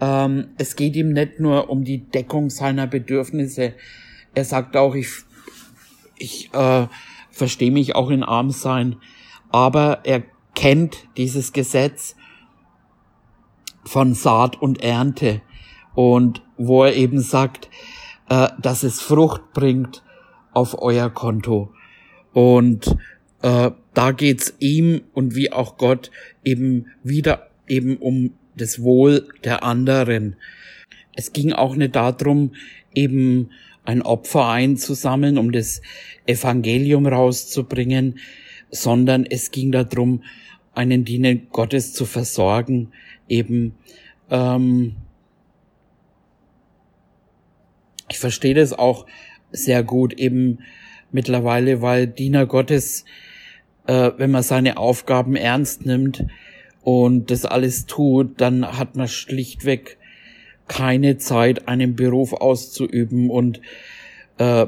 [0.01, 3.75] ähm, es geht ihm nicht nur um die Deckung seiner Bedürfnisse.
[4.35, 5.07] Er sagt auch, ich,
[6.17, 6.87] ich äh,
[7.31, 8.97] verstehe mich auch in Arm sein,
[9.51, 12.17] aber er kennt dieses Gesetz
[13.85, 15.41] von Saat und Ernte
[15.95, 17.69] und wo er eben sagt,
[18.29, 20.03] äh, dass es Frucht bringt
[20.53, 21.73] auf euer Konto.
[22.33, 22.97] Und
[23.41, 26.11] äh, da geht's ihm und wie auch Gott
[26.43, 30.35] eben wieder eben um das Wohl der anderen.
[31.15, 32.53] Es ging auch nicht darum,
[32.93, 33.49] eben
[33.85, 35.81] ein Opfer einzusammeln, um das
[36.25, 38.19] Evangelium rauszubringen,
[38.71, 40.23] sondern es ging darum,
[40.73, 42.91] einen Diener Gottes zu versorgen,
[43.27, 43.75] eben
[44.29, 44.95] ähm,
[48.09, 49.05] ich verstehe das auch
[49.51, 50.59] sehr gut eben
[51.11, 53.05] mittlerweile, weil Diener Gottes,
[53.87, 56.25] äh, wenn man seine Aufgaben ernst nimmt
[56.81, 59.97] und das alles tut, dann hat man schlichtweg
[60.67, 63.61] keine Zeit, einen Beruf auszuüben und
[64.37, 64.67] äh,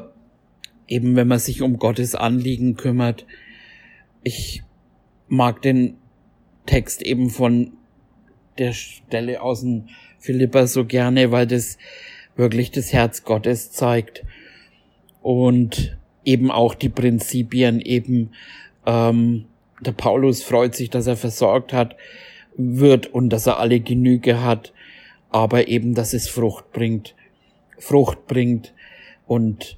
[0.88, 3.26] eben wenn man sich um Gottes Anliegen kümmert.
[4.22, 4.62] Ich
[5.28, 5.96] mag den
[6.66, 7.75] Text eben von
[8.58, 9.88] der Stelle aus dem
[10.18, 11.78] Philippa so gerne, weil das
[12.36, 14.24] wirklich das Herz Gottes zeigt.
[15.22, 18.30] Und eben auch die Prinzipien eben
[18.86, 19.46] ähm,
[19.80, 21.96] der Paulus freut sich, dass er versorgt hat
[22.56, 24.72] wird und dass er alle Genüge hat,
[25.30, 27.14] aber eben, dass es Frucht bringt,
[27.78, 28.72] Frucht bringt.
[29.26, 29.76] Und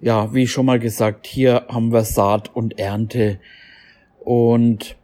[0.00, 3.38] ja, wie schon mal gesagt, hier haben wir Saat und Ernte.
[4.22, 4.96] Und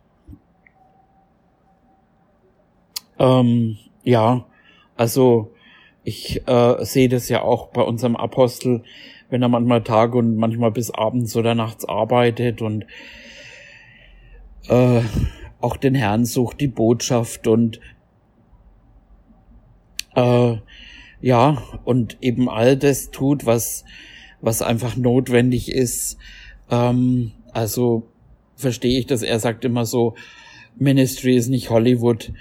[3.22, 4.44] ähm, ja,
[4.96, 5.54] also
[6.04, 8.82] ich äh, sehe das ja auch bei unserem Apostel,
[9.30, 12.84] wenn er manchmal Tag und manchmal bis abends oder nachts arbeitet und
[14.68, 15.00] äh,
[15.60, 17.80] auch den Herrn sucht, die Botschaft und
[20.16, 20.56] äh,
[21.20, 23.84] ja, und eben all das tut, was,
[24.40, 26.18] was einfach notwendig ist.
[26.68, 28.08] Ähm, also
[28.56, 29.22] verstehe ich das.
[29.22, 30.16] Er sagt immer so,
[30.76, 32.32] Ministry ist nicht Hollywood,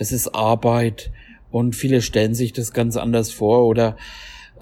[0.00, 1.12] das ist Arbeit.
[1.50, 3.66] Und viele stellen sich das ganz anders vor.
[3.66, 3.98] Oder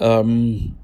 [0.01, 0.75] ähm,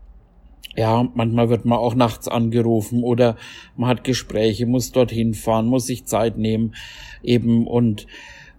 [0.77, 3.03] ja, manchmal wird man auch nachts angerufen.
[3.03, 3.35] Oder
[3.75, 6.73] man hat Gespräche, muss dorthin fahren, muss sich Zeit nehmen.
[7.21, 8.07] Eben und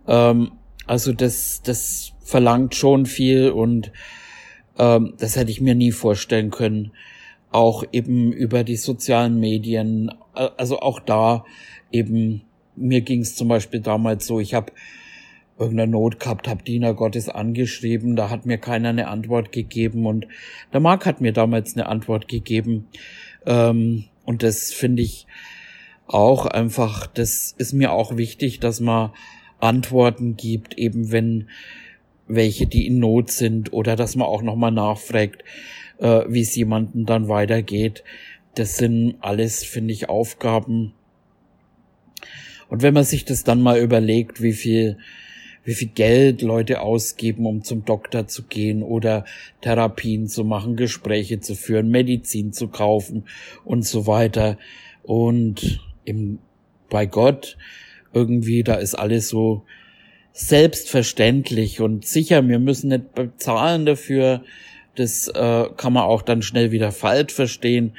[0.07, 0.53] ähm,
[0.87, 3.49] also das, das verlangt schon viel.
[3.49, 3.91] Und
[4.79, 6.93] ähm, das hätte ich mir nie vorstellen können.
[7.51, 11.47] Auch eben über die sozialen Medien, also auch da
[11.91, 12.43] eben,
[12.75, 14.73] mir ging es zum Beispiel damals so, ich habe
[15.59, 20.27] irgendeine Not gehabt, hab Diener Gottes angeschrieben, da hat mir keiner eine Antwort gegeben und
[20.73, 22.88] der Marc hat mir damals eine Antwort gegeben.
[23.47, 25.27] Ähm, und das finde ich
[26.07, 29.12] auch einfach, das ist mir auch wichtig, dass man
[29.59, 31.49] Antworten gibt, eben wenn
[32.29, 35.42] welche, die in Not sind oder dass man auch nochmal nachfragt,
[35.99, 38.05] äh, wie es jemandem dann weitergeht.
[38.55, 40.92] Das sind alles, finde ich, Aufgaben.
[42.69, 44.99] Und wenn man sich das dann mal überlegt, wie viel
[45.67, 49.25] wie viel Geld Leute ausgeben, um zum Doktor zu gehen oder
[49.61, 53.25] Therapien zu machen, Gespräche zu führen, Medizin zu kaufen
[53.65, 54.59] und so weiter.
[55.03, 56.39] Und im,
[56.89, 57.59] bei Gott
[58.15, 59.65] irgendwie, da ist alles so
[60.33, 64.45] selbstverständlich und sicher, wir müssen nicht bezahlen dafür.
[64.95, 67.93] Das äh, kann man auch dann schnell wieder falsch verstehen.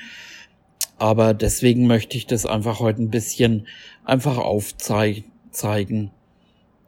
[0.98, 3.68] Aber deswegen möchte ich das einfach heute ein bisschen
[4.06, 6.12] einfach aufzeigen.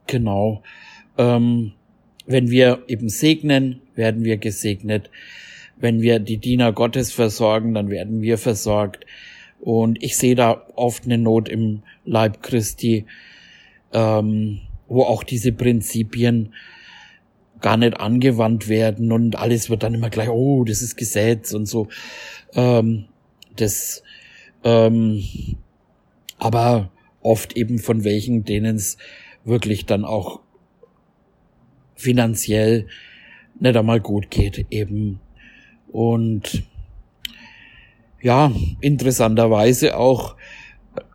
[0.09, 0.63] Genau.
[1.19, 1.73] Ähm,
[2.25, 5.11] wenn wir eben segnen, werden wir gesegnet.
[5.77, 9.05] Wenn wir die Diener Gottes versorgen, dann werden wir versorgt.
[9.59, 13.05] Und ich sehe da oft eine Not im Leib Christi,
[13.93, 16.55] ähm, wo auch diese Prinzipien
[17.61, 21.67] gar nicht angewandt werden und alles wird dann immer gleich, oh, das ist Gesetz und
[21.67, 21.87] so.
[22.55, 23.05] Ähm,
[23.55, 24.01] das,
[24.63, 25.23] ähm,
[26.39, 26.89] aber
[27.21, 28.97] oft eben von welchen, denen es
[29.49, 30.39] wirklich dann auch
[31.95, 32.87] finanziell
[33.59, 35.19] nicht einmal gut geht eben.
[35.91, 36.63] Und
[38.21, 40.35] ja, interessanterweise auch,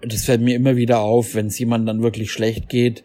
[0.03, 3.03] das fällt mir immer wieder auf, wenn es jemand dann wirklich schlecht geht,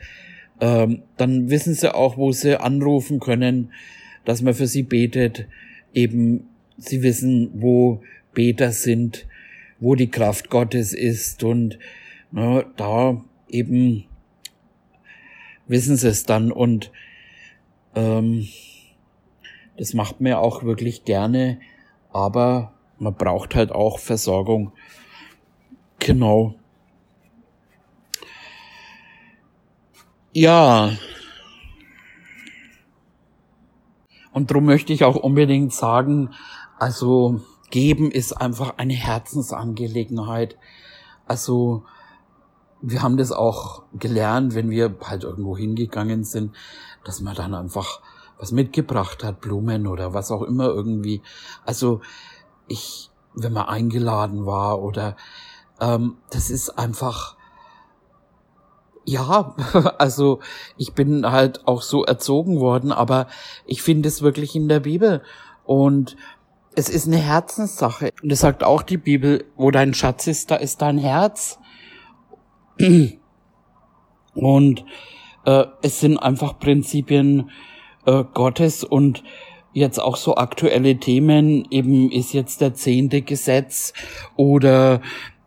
[0.62, 3.72] ähm, dann wissen sie auch, wo sie anrufen können,
[4.26, 5.48] dass man für sie betet.
[5.94, 8.02] Eben, sie wissen, wo
[8.34, 9.26] Beter sind,
[9.80, 11.80] wo die Kraft Gottes ist und
[12.32, 14.06] na, da eben
[15.70, 16.92] wissen sie es dann und
[17.96, 18.48] ähm,
[19.78, 21.60] das macht mir auch wirklich gerne,
[22.12, 24.74] aber man braucht halt auch Versorgung.
[26.00, 26.56] Genau.
[30.34, 30.92] Ja.
[34.32, 36.32] Und darum möchte ich auch unbedingt sagen,
[36.78, 40.58] also geben ist einfach eine Herzensangelegenheit.
[41.26, 41.84] Also
[42.82, 46.56] wir haben das auch gelernt, wenn wir halt irgendwo hingegangen sind,
[47.04, 48.02] dass man dann einfach
[48.38, 51.22] was mitgebracht hat, Blumen oder was auch immer irgendwie.
[51.66, 52.02] Also
[52.68, 55.18] ich, wenn man eingeladen war oder
[55.82, 57.36] ähm, das ist einfach
[59.06, 59.56] ja,
[59.98, 60.40] also
[60.78, 63.28] ich bin halt auch so erzogen worden, aber
[63.66, 65.24] ich finde es wirklich in der Bibel
[65.66, 66.16] und
[66.76, 68.12] es ist eine Herzenssache.
[68.22, 71.60] Und es sagt auch die Bibel, wo dein Schatz ist, da ist dein Herz.
[74.34, 74.86] Und
[75.46, 77.50] äh, es sind einfach Prinzipien
[78.06, 79.24] äh, Gottes und
[79.74, 83.94] jetzt auch so aktuelle Themen, eben ist jetzt der zehnte Gesetz
[84.36, 85.02] oder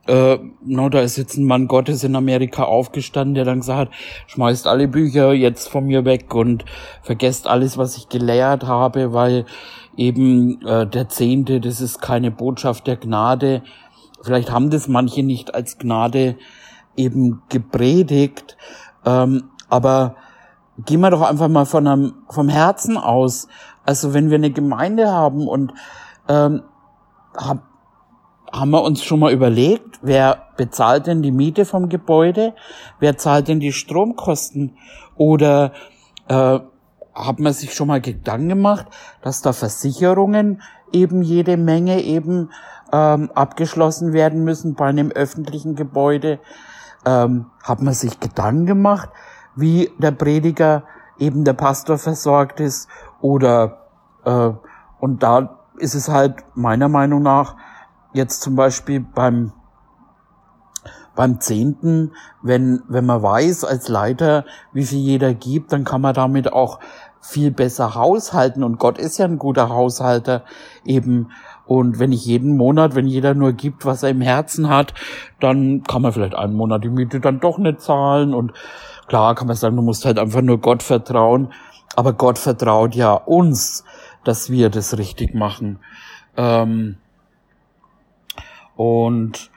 [0.06, 3.90] äh, no, da ist jetzt ein Mann Gottes in Amerika aufgestanden, der dann gesagt hat,
[4.26, 6.64] schmeißt alle Bücher jetzt von mir weg und
[7.02, 9.46] vergesst alles, was ich gelehrt habe, weil
[9.96, 13.62] eben äh, der Zehnte, das ist keine Botschaft der Gnade.
[14.22, 16.36] Vielleicht haben das manche nicht als Gnade
[16.96, 18.56] eben gepredigt,
[19.04, 20.16] ähm, aber
[20.78, 23.48] gehen wir doch einfach mal von einem, vom Herzen aus.
[23.84, 25.72] Also wenn wir eine Gemeinde haben und
[26.28, 26.62] ähm,
[27.36, 27.62] hab,
[28.52, 32.54] haben wir uns schon mal überlegt, wer bezahlt denn die Miete vom Gebäude?
[33.00, 34.76] Wer zahlt denn die Stromkosten?
[35.16, 35.72] Oder
[36.28, 36.60] äh,
[37.14, 38.86] hat man sich schon mal Gedanken gemacht,
[39.22, 40.62] dass da Versicherungen
[40.92, 42.50] eben jede Menge eben
[42.92, 46.38] ähm, abgeschlossen werden müssen bei einem öffentlichen Gebäude?
[47.04, 49.10] Ähm, hat man sich Gedanken gemacht,
[49.56, 50.84] wie der Prediger
[51.18, 52.88] eben der Pastor versorgt ist?
[53.20, 53.88] Oder
[54.24, 54.50] äh,
[55.00, 57.56] und da ist es halt meiner Meinung nach
[58.12, 59.52] jetzt zum Beispiel beim
[61.14, 66.14] beim Zehnten, wenn, wenn man weiß als Leiter, wie viel jeder gibt, dann kann man
[66.14, 66.78] damit auch
[67.20, 68.64] viel besser haushalten.
[68.64, 70.44] Und Gott ist ja ein guter Haushalter
[70.84, 71.30] eben.
[71.66, 74.94] Und wenn ich jeden Monat, wenn jeder nur gibt, was er im Herzen hat,
[75.40, 78.34] dann kann man vielleicht einen Monat die Miete dann doch nicht zahlen.
[78.34, 78.52] Und
[79.06, 81.52] klar kann man sagen, du musst halt einfach nur Gott vertrauen.
[81.94, 83.84] Aber Gott vertraut ja uns,
[84.24, 85.78] dass wir das richtig machen.
[86.36, 86.96] Ähm
[88.76, 89.50] und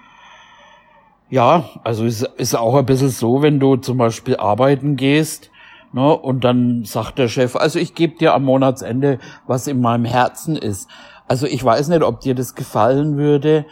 [1.30, 5.50] ja, also ist, ist auch ein bisschen so, wenn du zum Beispiel arbeiten gehst,
[5.92, 10.06] ne, und dann sagt der Chef, also ich gebe dir am Monatsende, was in meinem
[10.06, 10.90] Herzen ist.
[11.28, 13.66] Also ich weiß nicht, ob dir das gefallen würde.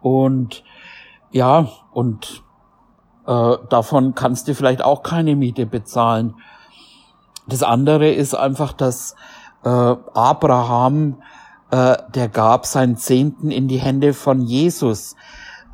[0.00, 0.64] Und
[1.30, 2.42] ja, und
[3.26, 6.34] äh, davon kannst du vielleicht auch keine Miete bezahlen.
[7.46, 9.14] Das andere ist einfach, dass
[9.64, 11.22] äh, Abraham,
[11.70, 15.16] äh, der gab seinen Zehnten in die Hände von Jesus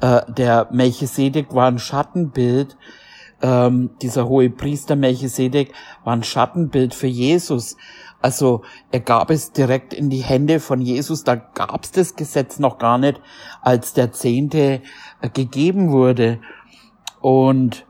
[0.01, 2.77] äh, der Melchisedek war ein Schattenbild,
[3.43, 5.73] ähm, dieser hohe Priester Melchisedek
[6.05, 7.77] war ein Schattenbild für Jesus.
[8.27, 11.23] Also er gab es direkt in die Hände von Jesus.
[11.23, 13.21] Da gab es das Gesetz noch gar nicht,
[13.63, 14.83] als der Zehnte
[15.21, 16.41] äh, gegeben wurde.
[17.21, 17.87] Und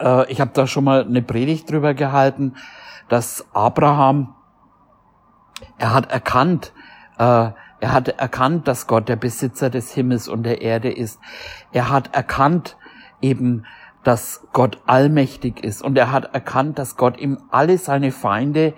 [0.00, 2.54] äh, ich habe da schon mal eine Predigt drüber gehalten,
[3.10, 4.34] dass Abraham,
[5.76, 6.72] er hat erkannt,
[7.18, 11.20] äh, er hat erkannt, dass Gott der Besitzer des Himmels und der Erde ist.
[11.72, 12.78] Er hat erkannt
[13.20, 13.66] eben,
[14.06, 15.82] dass Gott allmächtig ist.
[15.82, 18.72] Und er hat erkannt, dass Gott ihm alle seine Feinde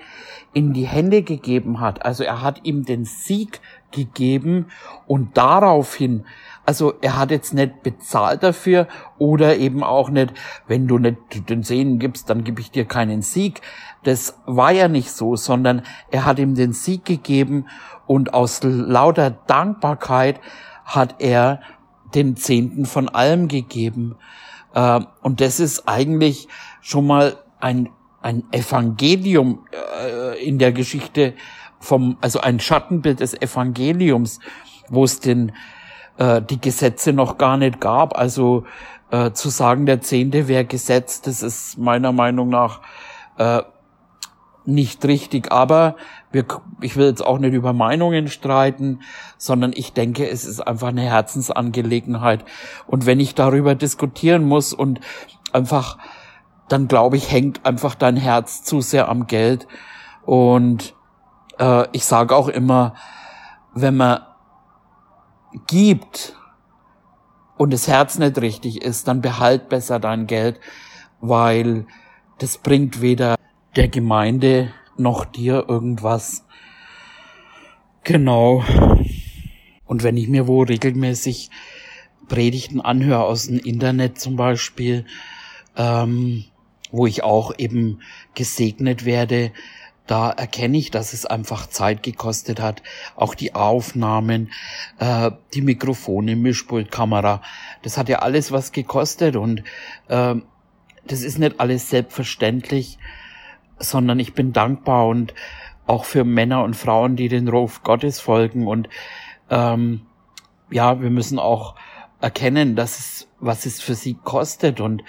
[0.55, 2.03] in die Hände gegeben hat.
[2.03, 3.61] Also er hat ihm den Sieg
[3.91, 4.69] gegeben
[5.07, 6.25] und daraufhin,
[6.65, 10.33] also er hat jetzt nicht bezahlt dafür oder eben auch nicht,
[10.67, 13.61] wenn du nicht den Sehnen gibst, dann gebe ich dir keinen Sieg.
[14.05, 17.67] Das war ja nicht so, sondern er hat ihm den Sieg gegeben
[18.07, 20.41] und aus lauter Dankbarkeit
[20.87, 21.61] hat er
[22.15, 24.17] den Zehnten von allem gegeben.
[24.75, 26.49] Äh, und das ist eigentlich
[26.81, 27.91] schon mal ein,
[28.23, 31.35] ein Evangelium äh, in der Geschichte
[31.81, 34.41] vom, also ein Schattenbild des Evangeliums,
[34.89, 35.53] wo es den,
[36.19, 38.19] äh, die Gesetze noch gar nicht gab.
[38.19, 38.65] Also
[39.33, 42.83] zu sagen, der Zehnte wäre Gesetz, das ist meiner Meinung nach
[44.67, 45.51] nicht richtig.
[45.51, 45.97] Aber
[46.31, 46.45] wir,
[46.81, 49.01] ich will jetzt auch nicht über Meinungen streiten,
[49.39, 52.45] sondern ich denke, es ist einfach eine Herzensangelegenheit.
[52.87, 55.01] Und wenn ich darüber diskutieren muss und
[55.53, 55.99] einfach,
[56.69, 59.67] dann glaube ich, hängt einfach dein Herz zu sehr am Geld.
[60.27, 60.95] Und
[61.59, 62.95] äh, ich sage auch immer,
[63.73, 64.21] wenn man
[65.67, 66.37] gibt
[67.57, 70.61] und das Herz nicht richtig ist, dann behalt besser dein Geld,
[71.21, 71.87] weil
[72.39, 73.37] das bringt weder
[73.77, 76.45] der Gemeinde noch dir irgendwas.
[78.05, 78.65] Genau.
[79.85, 81.51] Und wenn ich mir wo regelmäßig
[82.29, 85.07] Predigten anhöre aus dem Internet zum Beispiel,
[85.77, 86.45] ähm,
[86.91, 88.01] wo ich auch eben
[88.35, 89.53] gesegnet werde,
[90.07, 92.83] da erkenne ich, dass es einfach Zeit gekostet hat.
[93.15, 94.51] Auch die Aufnahmen,
[94.99, 97.43] äh, die Mikrofone, Mischpultkamera,
[97.83, 99.63] das hat ja alles was gekostet und
[100.09, 100.35] äh,
[101.07, 102.99] das ist nicht alles selbstverständlich,
[103.79, 105.35] sondern ich bin dankbar und
[105.87, 108.67] auch für Männer und Frauen, die den Ruf Gottes folgen.
[108.67, 108.89] Und
[109.51, 110.03] ähm,
[110.71, 111.75] ja, wir müssen auch
[112.21, 114.81] erkennen, dass es, was es für sie kostet.
[114.81, 115.03] Und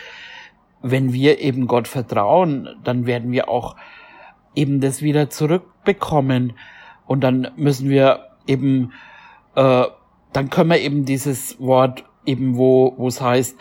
[0.82, 3.76] wenn wir eben Gott vertrauen, dann werden wir auch
[4.56, 6.54] eben das wieder zurückbekommen.
[7.06, 8.94] Und dann müssen wir eben,
[9.56, 9.86] äh,
[10.32, 13.58] dann können wir eben dieses Wort eben, wo wo es heißt,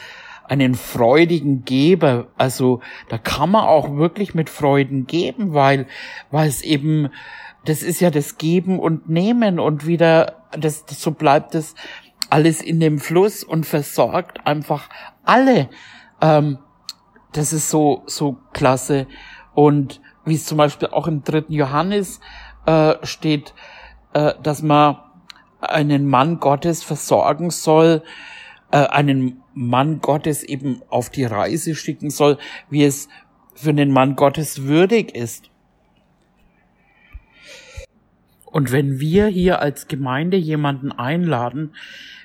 [0.48, 5.86] einen freudigen Geber, also da kann man auch wirklich mit Freuden geben, weil,
[6.30, 7.10] weil es eben,
[7.64, 11.74] das ist ja das Geben und Nehmen und wieder, das, so bleibt es
[12.30, 14.88] alles in dem Fluss und versorgt einfach
[15.24, 15.68] alle.
[16.20, 16.58] Ähm,
[17.32, 19.06] das ist so, so klasse.
[19.54, 22.20] Und wie es zum Beispiel auch im dritten Johannes
[22.66, 23.54] äh, steht,
[24.14, 24.98] äh, dass man
[25.60, 28.02] einen Mann Gottes versorgen soll,
[28.70, 32.38] äh, einen Mann Gottes eben auf die Reise schicken soll,
[32.70, 33.08] wie es
[33.54, 35.50] für den Mann Gottes würdig ist.
[38.44, 41.72] Und wenn wir hier als Gemeinde jemanden einladen,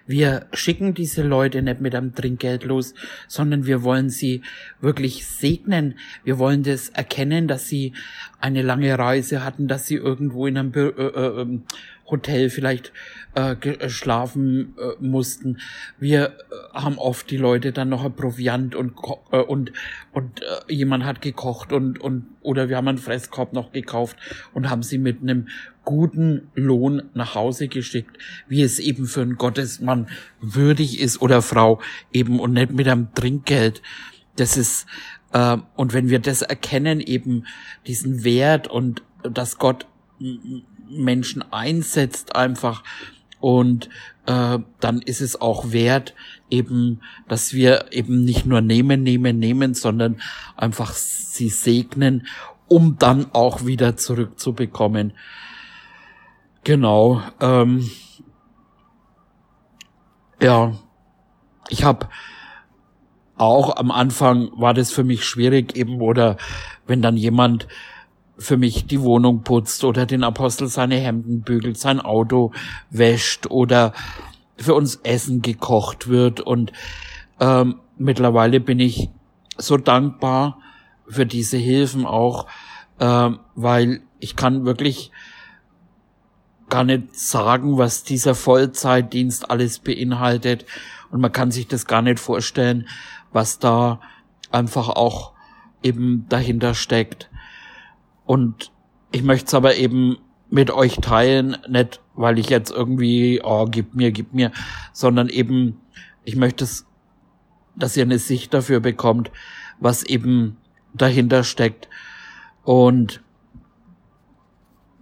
[0.05, 2.93] wir schicken diese Leute nicht mit einem Trinkgeld los,
[3.27, 4.41] sondern wir wollen sie
[4.81, 5.97] wirklich segnen.
[6.25, 7.93] Wir wollen das erkennen, dass sie
[8.39, 11.63] eine lange Reise hatten, dass sie irgendwo in einem äh, äh, ähm,
[12.05, 12.91] Hotel vielleicht
[13.33, 15.59] äh, schlafen äh, mussten.
[15.99, 16.31] Wir äh,
[16.73, 18.93] haben oft die Leute dann noch ein Proviant und
[19.31, 19.71] äh, und
[20.11, 24.17] und äh, jemand hat gekocht und und oder wir haben einen Fresskorb noch gekauft
[24.53, 25.47] und haben sie mit einem
[25.85, 30.07] guten Lohn nach Hause geschickt, wie es eben für einen Gottesmann
[30.39, 31.79] würdig ist oder Frau
[32.11, 33.81] eben und nicht mit einem Trinkgeld.
[34.35, 34.85] Das ist
[35.31, 37.45] äh, und wenn wir das erkennen eben
[37.87, 39.87] diesen Wert und dass Gott
[40.89, 42.83] Menschen einsetzt einfach
[43.39, 43.89] und
[44.25, 46.13] äh, dann ist es auch wert
[46.49, 50.21] eben, dass wir eben nicht nur nehmen, nehmen, nehmen, sondern
[50.55, 52.27] einfach sie segnen,
[52.67, 55.13] um dann auch wieder zurückzubekommen.
[56.63, 57.21] Genau.
[57.41, 57.89] Ähm,
[60.41, 60.73] ja,
[61.69, 62.07] ich habe
[63.35, 66.37] auch am Anfang war das für mich schwierig eben oder
[66.87, 67.67] wenn dann jemand
[68.43, 72.51] für mich die Wohnung putzt oder den Apostel seine Hemden bügelt, sein Auto
[72.89, 73.93] wäscht oder
[74.57, 76.41] für uns Essen gekocht wird.
[76.41, 76.71] Und
[77.39, 79.09] ähm, mittlerweile bin ich
[79.57, 80.59] so dankbar
[81.07, 82.47] für diese Hilfen auch,
[82.99, 85.11] äh, weil ich kann wirklich
[86.69, 90.65] gar nicht sagen, was dieser Vollzeitdienst alles beinhaltet.
[91.11, 92.87] Und man kann sich das gar nicht vorstellen,
[93.31, 93.99] was da
[94.51, 95.33] einfach auch
[95.83, 97.29] eben dahinter steckt.
[98.25, 98.71] Und
[99.11, 100.17] ich möchte es aber eben
[100.49, 104.51] mit euch teilen, nicht weil ich jetzt irgendwie, oh, gib mir, gib mir,
[104.91, 105.79] sondern eben,
[106.23, 106.85] ich möchte es,
[107.75, 109.31] dass ihr eine Sicht dafür bekommt,
[109.79, 110.57] was eben
[110.93, 111.89] dahinter steckt.
[112.63, 113.21] Und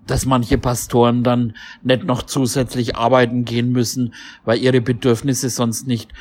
[0.08, 1.54] dass manche Pastoren dann
[1.84, 4.14] nicht noch zusätzlich arbeiten gehen müssen,
[4.44, 6.12] weil ihre Bedürfnisse sonst nicht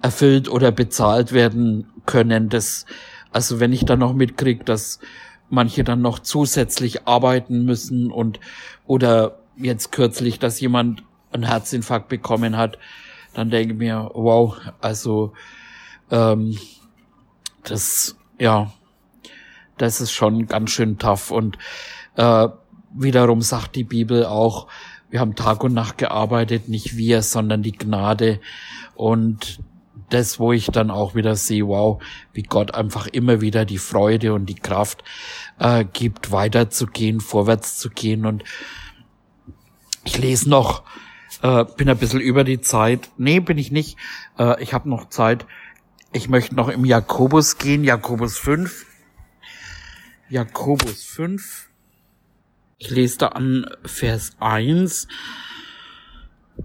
[0.00, 2.48] erfüllt oder bezahlt werden können.
[2.48, 2.86] Das,
[3.32, 5.00] also wenn ich dann noch mitkrieg, dass
[5.50, 8.40] manche dann noch zusätzlich arbeiten müssen und
[8.86, 12.78] oder jetzt kürzlich, dass jemand einen Herzinfarkt bekommen hat,
[13.34, 15.32] dann denke ich mir, wow, also
[16.10, 16.56] ähm,
[17.64, 18.72] das ja,
[19.76, 21.30] das ist schon ganz schön tough.
[21.30, 21.58] Und
[22.16, 22.48] äh,
[22.92, 24.68] wiederum sagt die Bibel auch,
[25.10, 28.40] wir haben Tag und Nacht gearbeitet, nicht wir, sondern die Gnade.
[28.94, 29.60] Und
[30.10, 32.02] das, wo ich dann auch wieder sehe, wow,
[32.32, 35.04] wie Gott einfach immer wieder die Freude und die Kraft
[35.58, 38.26] äh, gibt, weiterzugehen, vorwärts zu gehen.
[38.26, 38.44] Und
[40.04, 40.82] ich lese noch,
[41.42, 43.10] äh, bin ein bisschen über die Zeit.
[43.16, 43.96] Nee, bin ich nicht.
[44.38, 45.46] Äh, ich habe noch Zeit.
[46.12, 48.86] Ich möchte noch im Jakobus gehen, Jakobus 5.
[50.30, 51.68] Jakobus 5.
[52.78, 55.08] Ich lese da an Vers 1.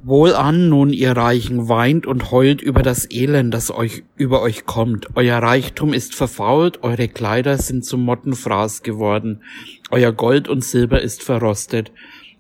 [0.02, 5.08] Wohlan nun, ihr Reichen, weint und heult über das Elend, das euch über euch kommt.
[5.16, 9.44] Euer Reichtum ist verfault, eure Kleider sind zum Mottenfraß geworden,
[9.92, 11.92] euer Gold und Silber ist verrostet,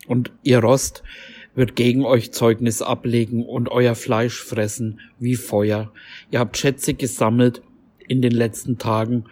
[0.07, 1.03] und ihr Rost
[1.55, 5.93] wird gegen euch Zeugnis ablegen und euer Fleisch fressen wie Feuer.
[6.31, 7.61] Ihr habt Schätze gesammelt
[8.07, 9.25] in den letzten Tagen.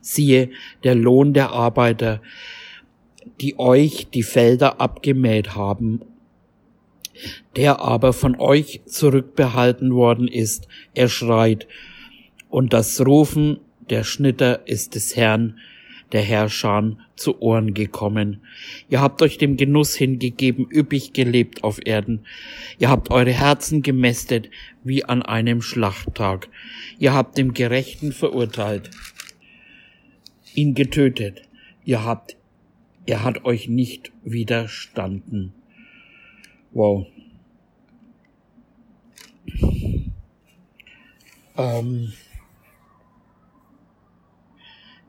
[0.00, 0.50] Siehe,
[0.82, 2.20] der Lohn der Arbeiter,
[3.40, 6.02] die euch die Felder abgemäht haben
[7.56, 11.66] der aber von euch zurückbehalten worden ist, er schreit.
[12.48, 13.58] Und das Rufen
[13.90, 15.58] der Schnitter ist des Herrn,
[16.12, 18.40] der Herrscher zu Ohren gekommen.
[18.88, 22.24] Ihr habt euch dem Genuss hingegeben, üppig gelebt auf Erden.
[22.78, 24.48] Ihr habt eure Herzen gemästet
[24.84, 26.48] wie an einem Schlachttag.
[26.98, 28.90] Ihr habt dem Gerechten verurteilt,
[30.54, 31.42] ihn getötet.
[31.84, 32.36] Ihr habt,
[33.06, 35.52] er hat euch nicht widerstanden.
[36.72, 37.06] Wow.
[41.56, 42.12] Ähm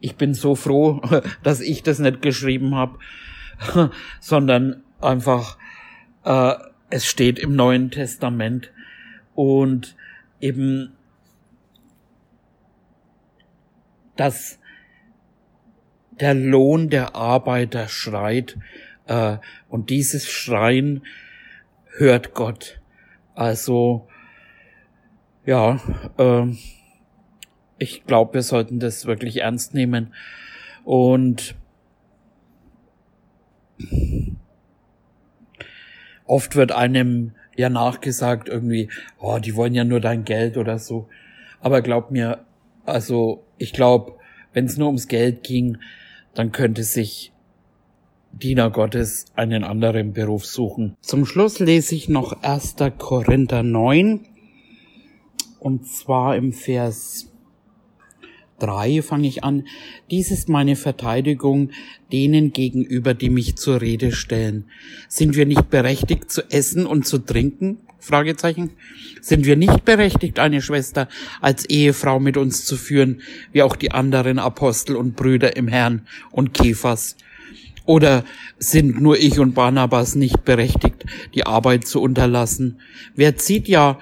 [0.01, 1.01] ich bin so froh,
[1.43, 2.99] dass ich das nicht geschrieben habe,
[4.20, 5.57] sondern einfach
[6.24, 6.53] äh,
[6.89, 8.72] es steht im Neuen Testament
[9.36, 9.95] und
[10.39, 10.95] eben
[14.16, 14.60] dass
[16.20, 18.57] der Lohn der Arbeiter schreit
[19.07, 19.38] äh,
[19.70, 21.03] und dieses Schreien
[21.99, 22.79] hört Gott.
[23.35, 24.07] Also
[25.45, 25.79] ja,
[26.17, 26.45] äh,
[27.77, 30.13] ich glaube, wir sollten das wirklich ernst nehmen.
[30.83, 31.55] Und
[36.25, 38.89] oft wird einem ja nachgesagt irgendwie,
[39.19, 41.09] oh, die wollen ja nur dein Geld oder so.
[41.59, 42.45] Aber glaub mir,
[42.85, 44.17] also ich glaube,
[44.53, 45.77] wenn es nur ums Geld ging,
[46.33, 47.33] dann könnte sich
[48.39, 50.95] Diener Gottes einen anderen Beruf suchen.
[51.01, 52.75] Zum Schluss lese ich noch 1.
[52.97, 54.21] Korinther 9
[55.59, 57.27] und zwar im Vers
[58.59, 59.67] 3 fange ich an.
[60.09, 61.71] Dies ist meine Verteidigung
[62.13, 64.69] denen gegenüber, die mich zur Rede stellen.
[65.09, 67.79] Sind wir nicht berechtigt zu essen und zu trinken?
[67.99, 68.71] Fragezeichen.
[69.21, 71.09] Sind wir nicht berechtigt, eine Schwester
[71.41, 73.21] als Ehefrau mit uns zu führen,
[73.51, 77.17] wie auch die anderen Apostel und Brüder im Herrn und Kephas?
[77.89, 78.23] Oder
[78.59, 82.79] sind nur ich und Barnabas nicht berechtigt, die Arbeit zu unterlassen?
[83.15, 83.97] Wer zieht ja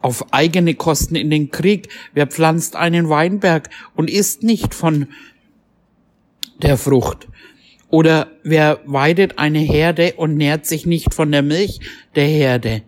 [0.00, 1.88] auf eigene Kosten in den Krieg.
[2.14, 5.06] Wer pflanzt einen Weinberg und isst nicht von
[6.60, 7.28] der Frucht?
[7.90, 11.78] Oder wer weidet eine Herde und nährt sich nicht von der Milch
[12.16, 12.82] der Herde?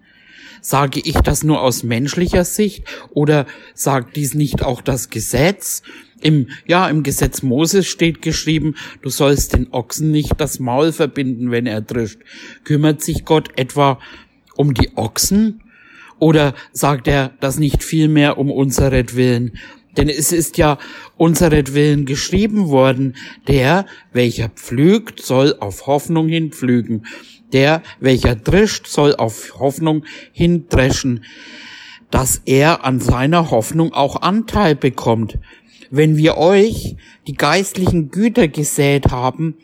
[0.60, 5.82] Sage ich das nur aus menschlicher Sicht oder sagt dies nicht auch das Gesetz?
[6.20, 11.50] Im, ja, im Gesetz Moses steht geschrieben, du sollst den Ochsen nicht das Maul verbinden,
[11.50, 12.18] wenn er drischt.
[12.64, 14.00] Kümmert sich Gott etwa
[14.56, 15.62] um die Ochsen?
[16.18, 19.52] Oder sagt er das nicht vielmehr um unseretwillen?
[19.96, 20.78] Denn es ist ja
[21.16, 23.16] unseretwillen geschrieben worden,
[23.46, 27.06] der, welcher pflügt, soll auf Hoffnung hin pflügen.
[27.52, 31.24] Der, welcher drischt, soll auf Hoffnung hin dreschen,
[32.10, 35.38] dass er an seiner Hoffnung auch Anteil bekommt.
[35.91, 39.55] Wenn wir euch die geistlichen Güter gesät haben,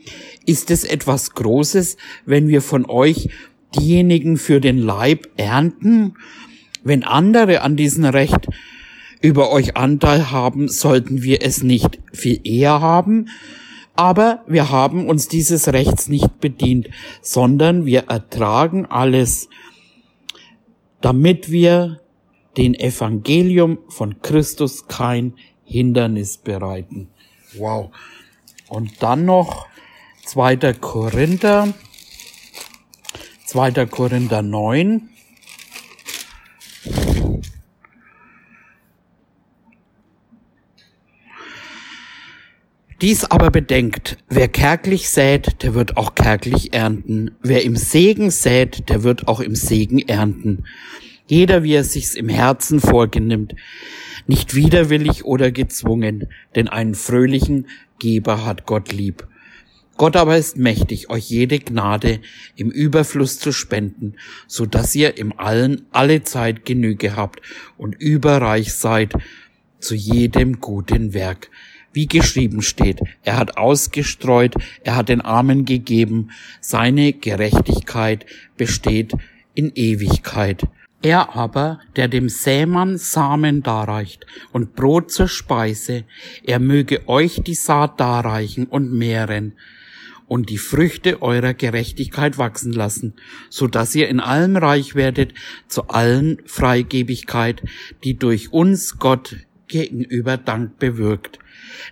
[0.47, 3.29] ist es etwas Großes, wenn wir von euch
[3.75, 6.14] diejenigen für den Leib ernten?
[6.83, 8.49] Wenn andere an diesem Recht
[9.20, 13.29] über euch Anteil haben, sollten wir es nicht viel eher haben,
[13.97, 16.89] aber wir haben uns dieses Rechts nicht bedient,
[17.22, 19.49] sondern wir ertragen alles,
[21.01, 22.01] damit wir
[22.57, 27.08] den Evangelium von Christus kein Hindernis bereiten.
[27.56, 27.90] Wow.
[28.68, 29.66] Und dann noch
[30.24, 30.74] 2.
[30.74, 31.74] Korinther,
[33.46, 33.86] 2.
[33.86, 35.10] Korinther 9,
[43.04, 47.32] Dies aber bedenkt, wer kärglich sät, der wird auch kärglich ernten.
[47.42, 50.64] Wer im Segen sät, der wird auch im Segen ernten.
[51.27, 53.55] Jeder, wie er sich's im Herzen vorgenimmt,
[54.27, 57.66] nicht widerwillig oder gezwungen, denn einen fröhlichen
[57.99, 59.27] Geber hat Gott lieb.
[59.97, 62.20] Gott aber ist mächtig, euch jede Gnade
[62.57, 64.14] im Überfluss zu spenden,
[64.49, 67.41] so dass ihr im Allen alle Zeit Genüge habt
[67.77, 69.12] und überreich seid
[69.79, 71.51] zu jedem guten Werk
[71.95, 79.12] wie geschrieben steht, er hat ausgestreut, er hat den Armen gegeben, seine Gerechtigkeit besteht
[79.55, 80.64] in Ewigkeit.
[81.05, 86.05] Er aber, der dem Sämann Samen darreicht und Brot zur Speise,
[86.44, 89.52] er möge euch die Saat darreichen und mehren
[90.28, 93.12] und die Früchte eurer Gerechtigkeit wachsen lassen,
[93.50, 95.34] so dass ihr in allem reich werdet
[95.68, 97.62] zu allen Freigebigkeit,
[98.02, 99.36] die durch uns Gott
[99.68, 101.38] gegenüber Dank bewirkt.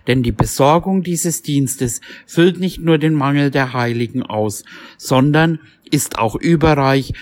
[0.07, 4.63] Denn die Besorgung dieses Dienstes füllt nicht nur den Mangel der Heiligen aus,
[4.97, 5.59] sondern
[5.91, 7.13] ist auch überreich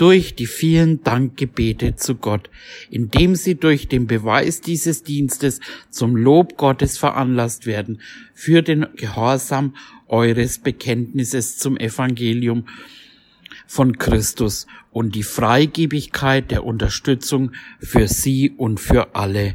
[0.00, 2.48] durch die vielen Dankgebete zu Gott,
[2.88, 8.00] indem sie durch den Beweis dieses Dienstes zum Lob Gottes veranlasst werden,
[8.32, 9.76] für den Gehorsam
[10.08, 12.64] eures Bekenntnisses zum Evangelium
[13.66, 19.54] von Christus und die Freigebigkeit der Unterstützung für sie und für alle.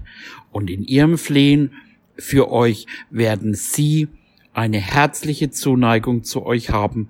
[0.52, 1.72] Und in ihrem Flehen
[2.18, 4.10] für euch werden sie
[4.54, 7.10] eine herzliche Zuneigung zu euch haben,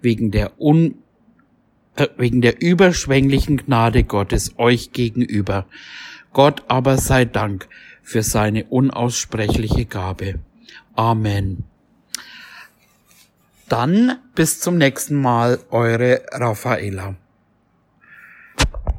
[0.00, 0.94] wegen der un
[2.16, 5.66] wegen der überschwänglichen Gnade Gottes euch gegenüber.
[6.32, 7.68] Gott aber sei Dank
[8.02, 10.38] für seine unaussprechliche Gabe.
[10.94, 11.64] Amen.
[13.68, 17.14] Dann bis zum nächsten Mal, eure Raffaella.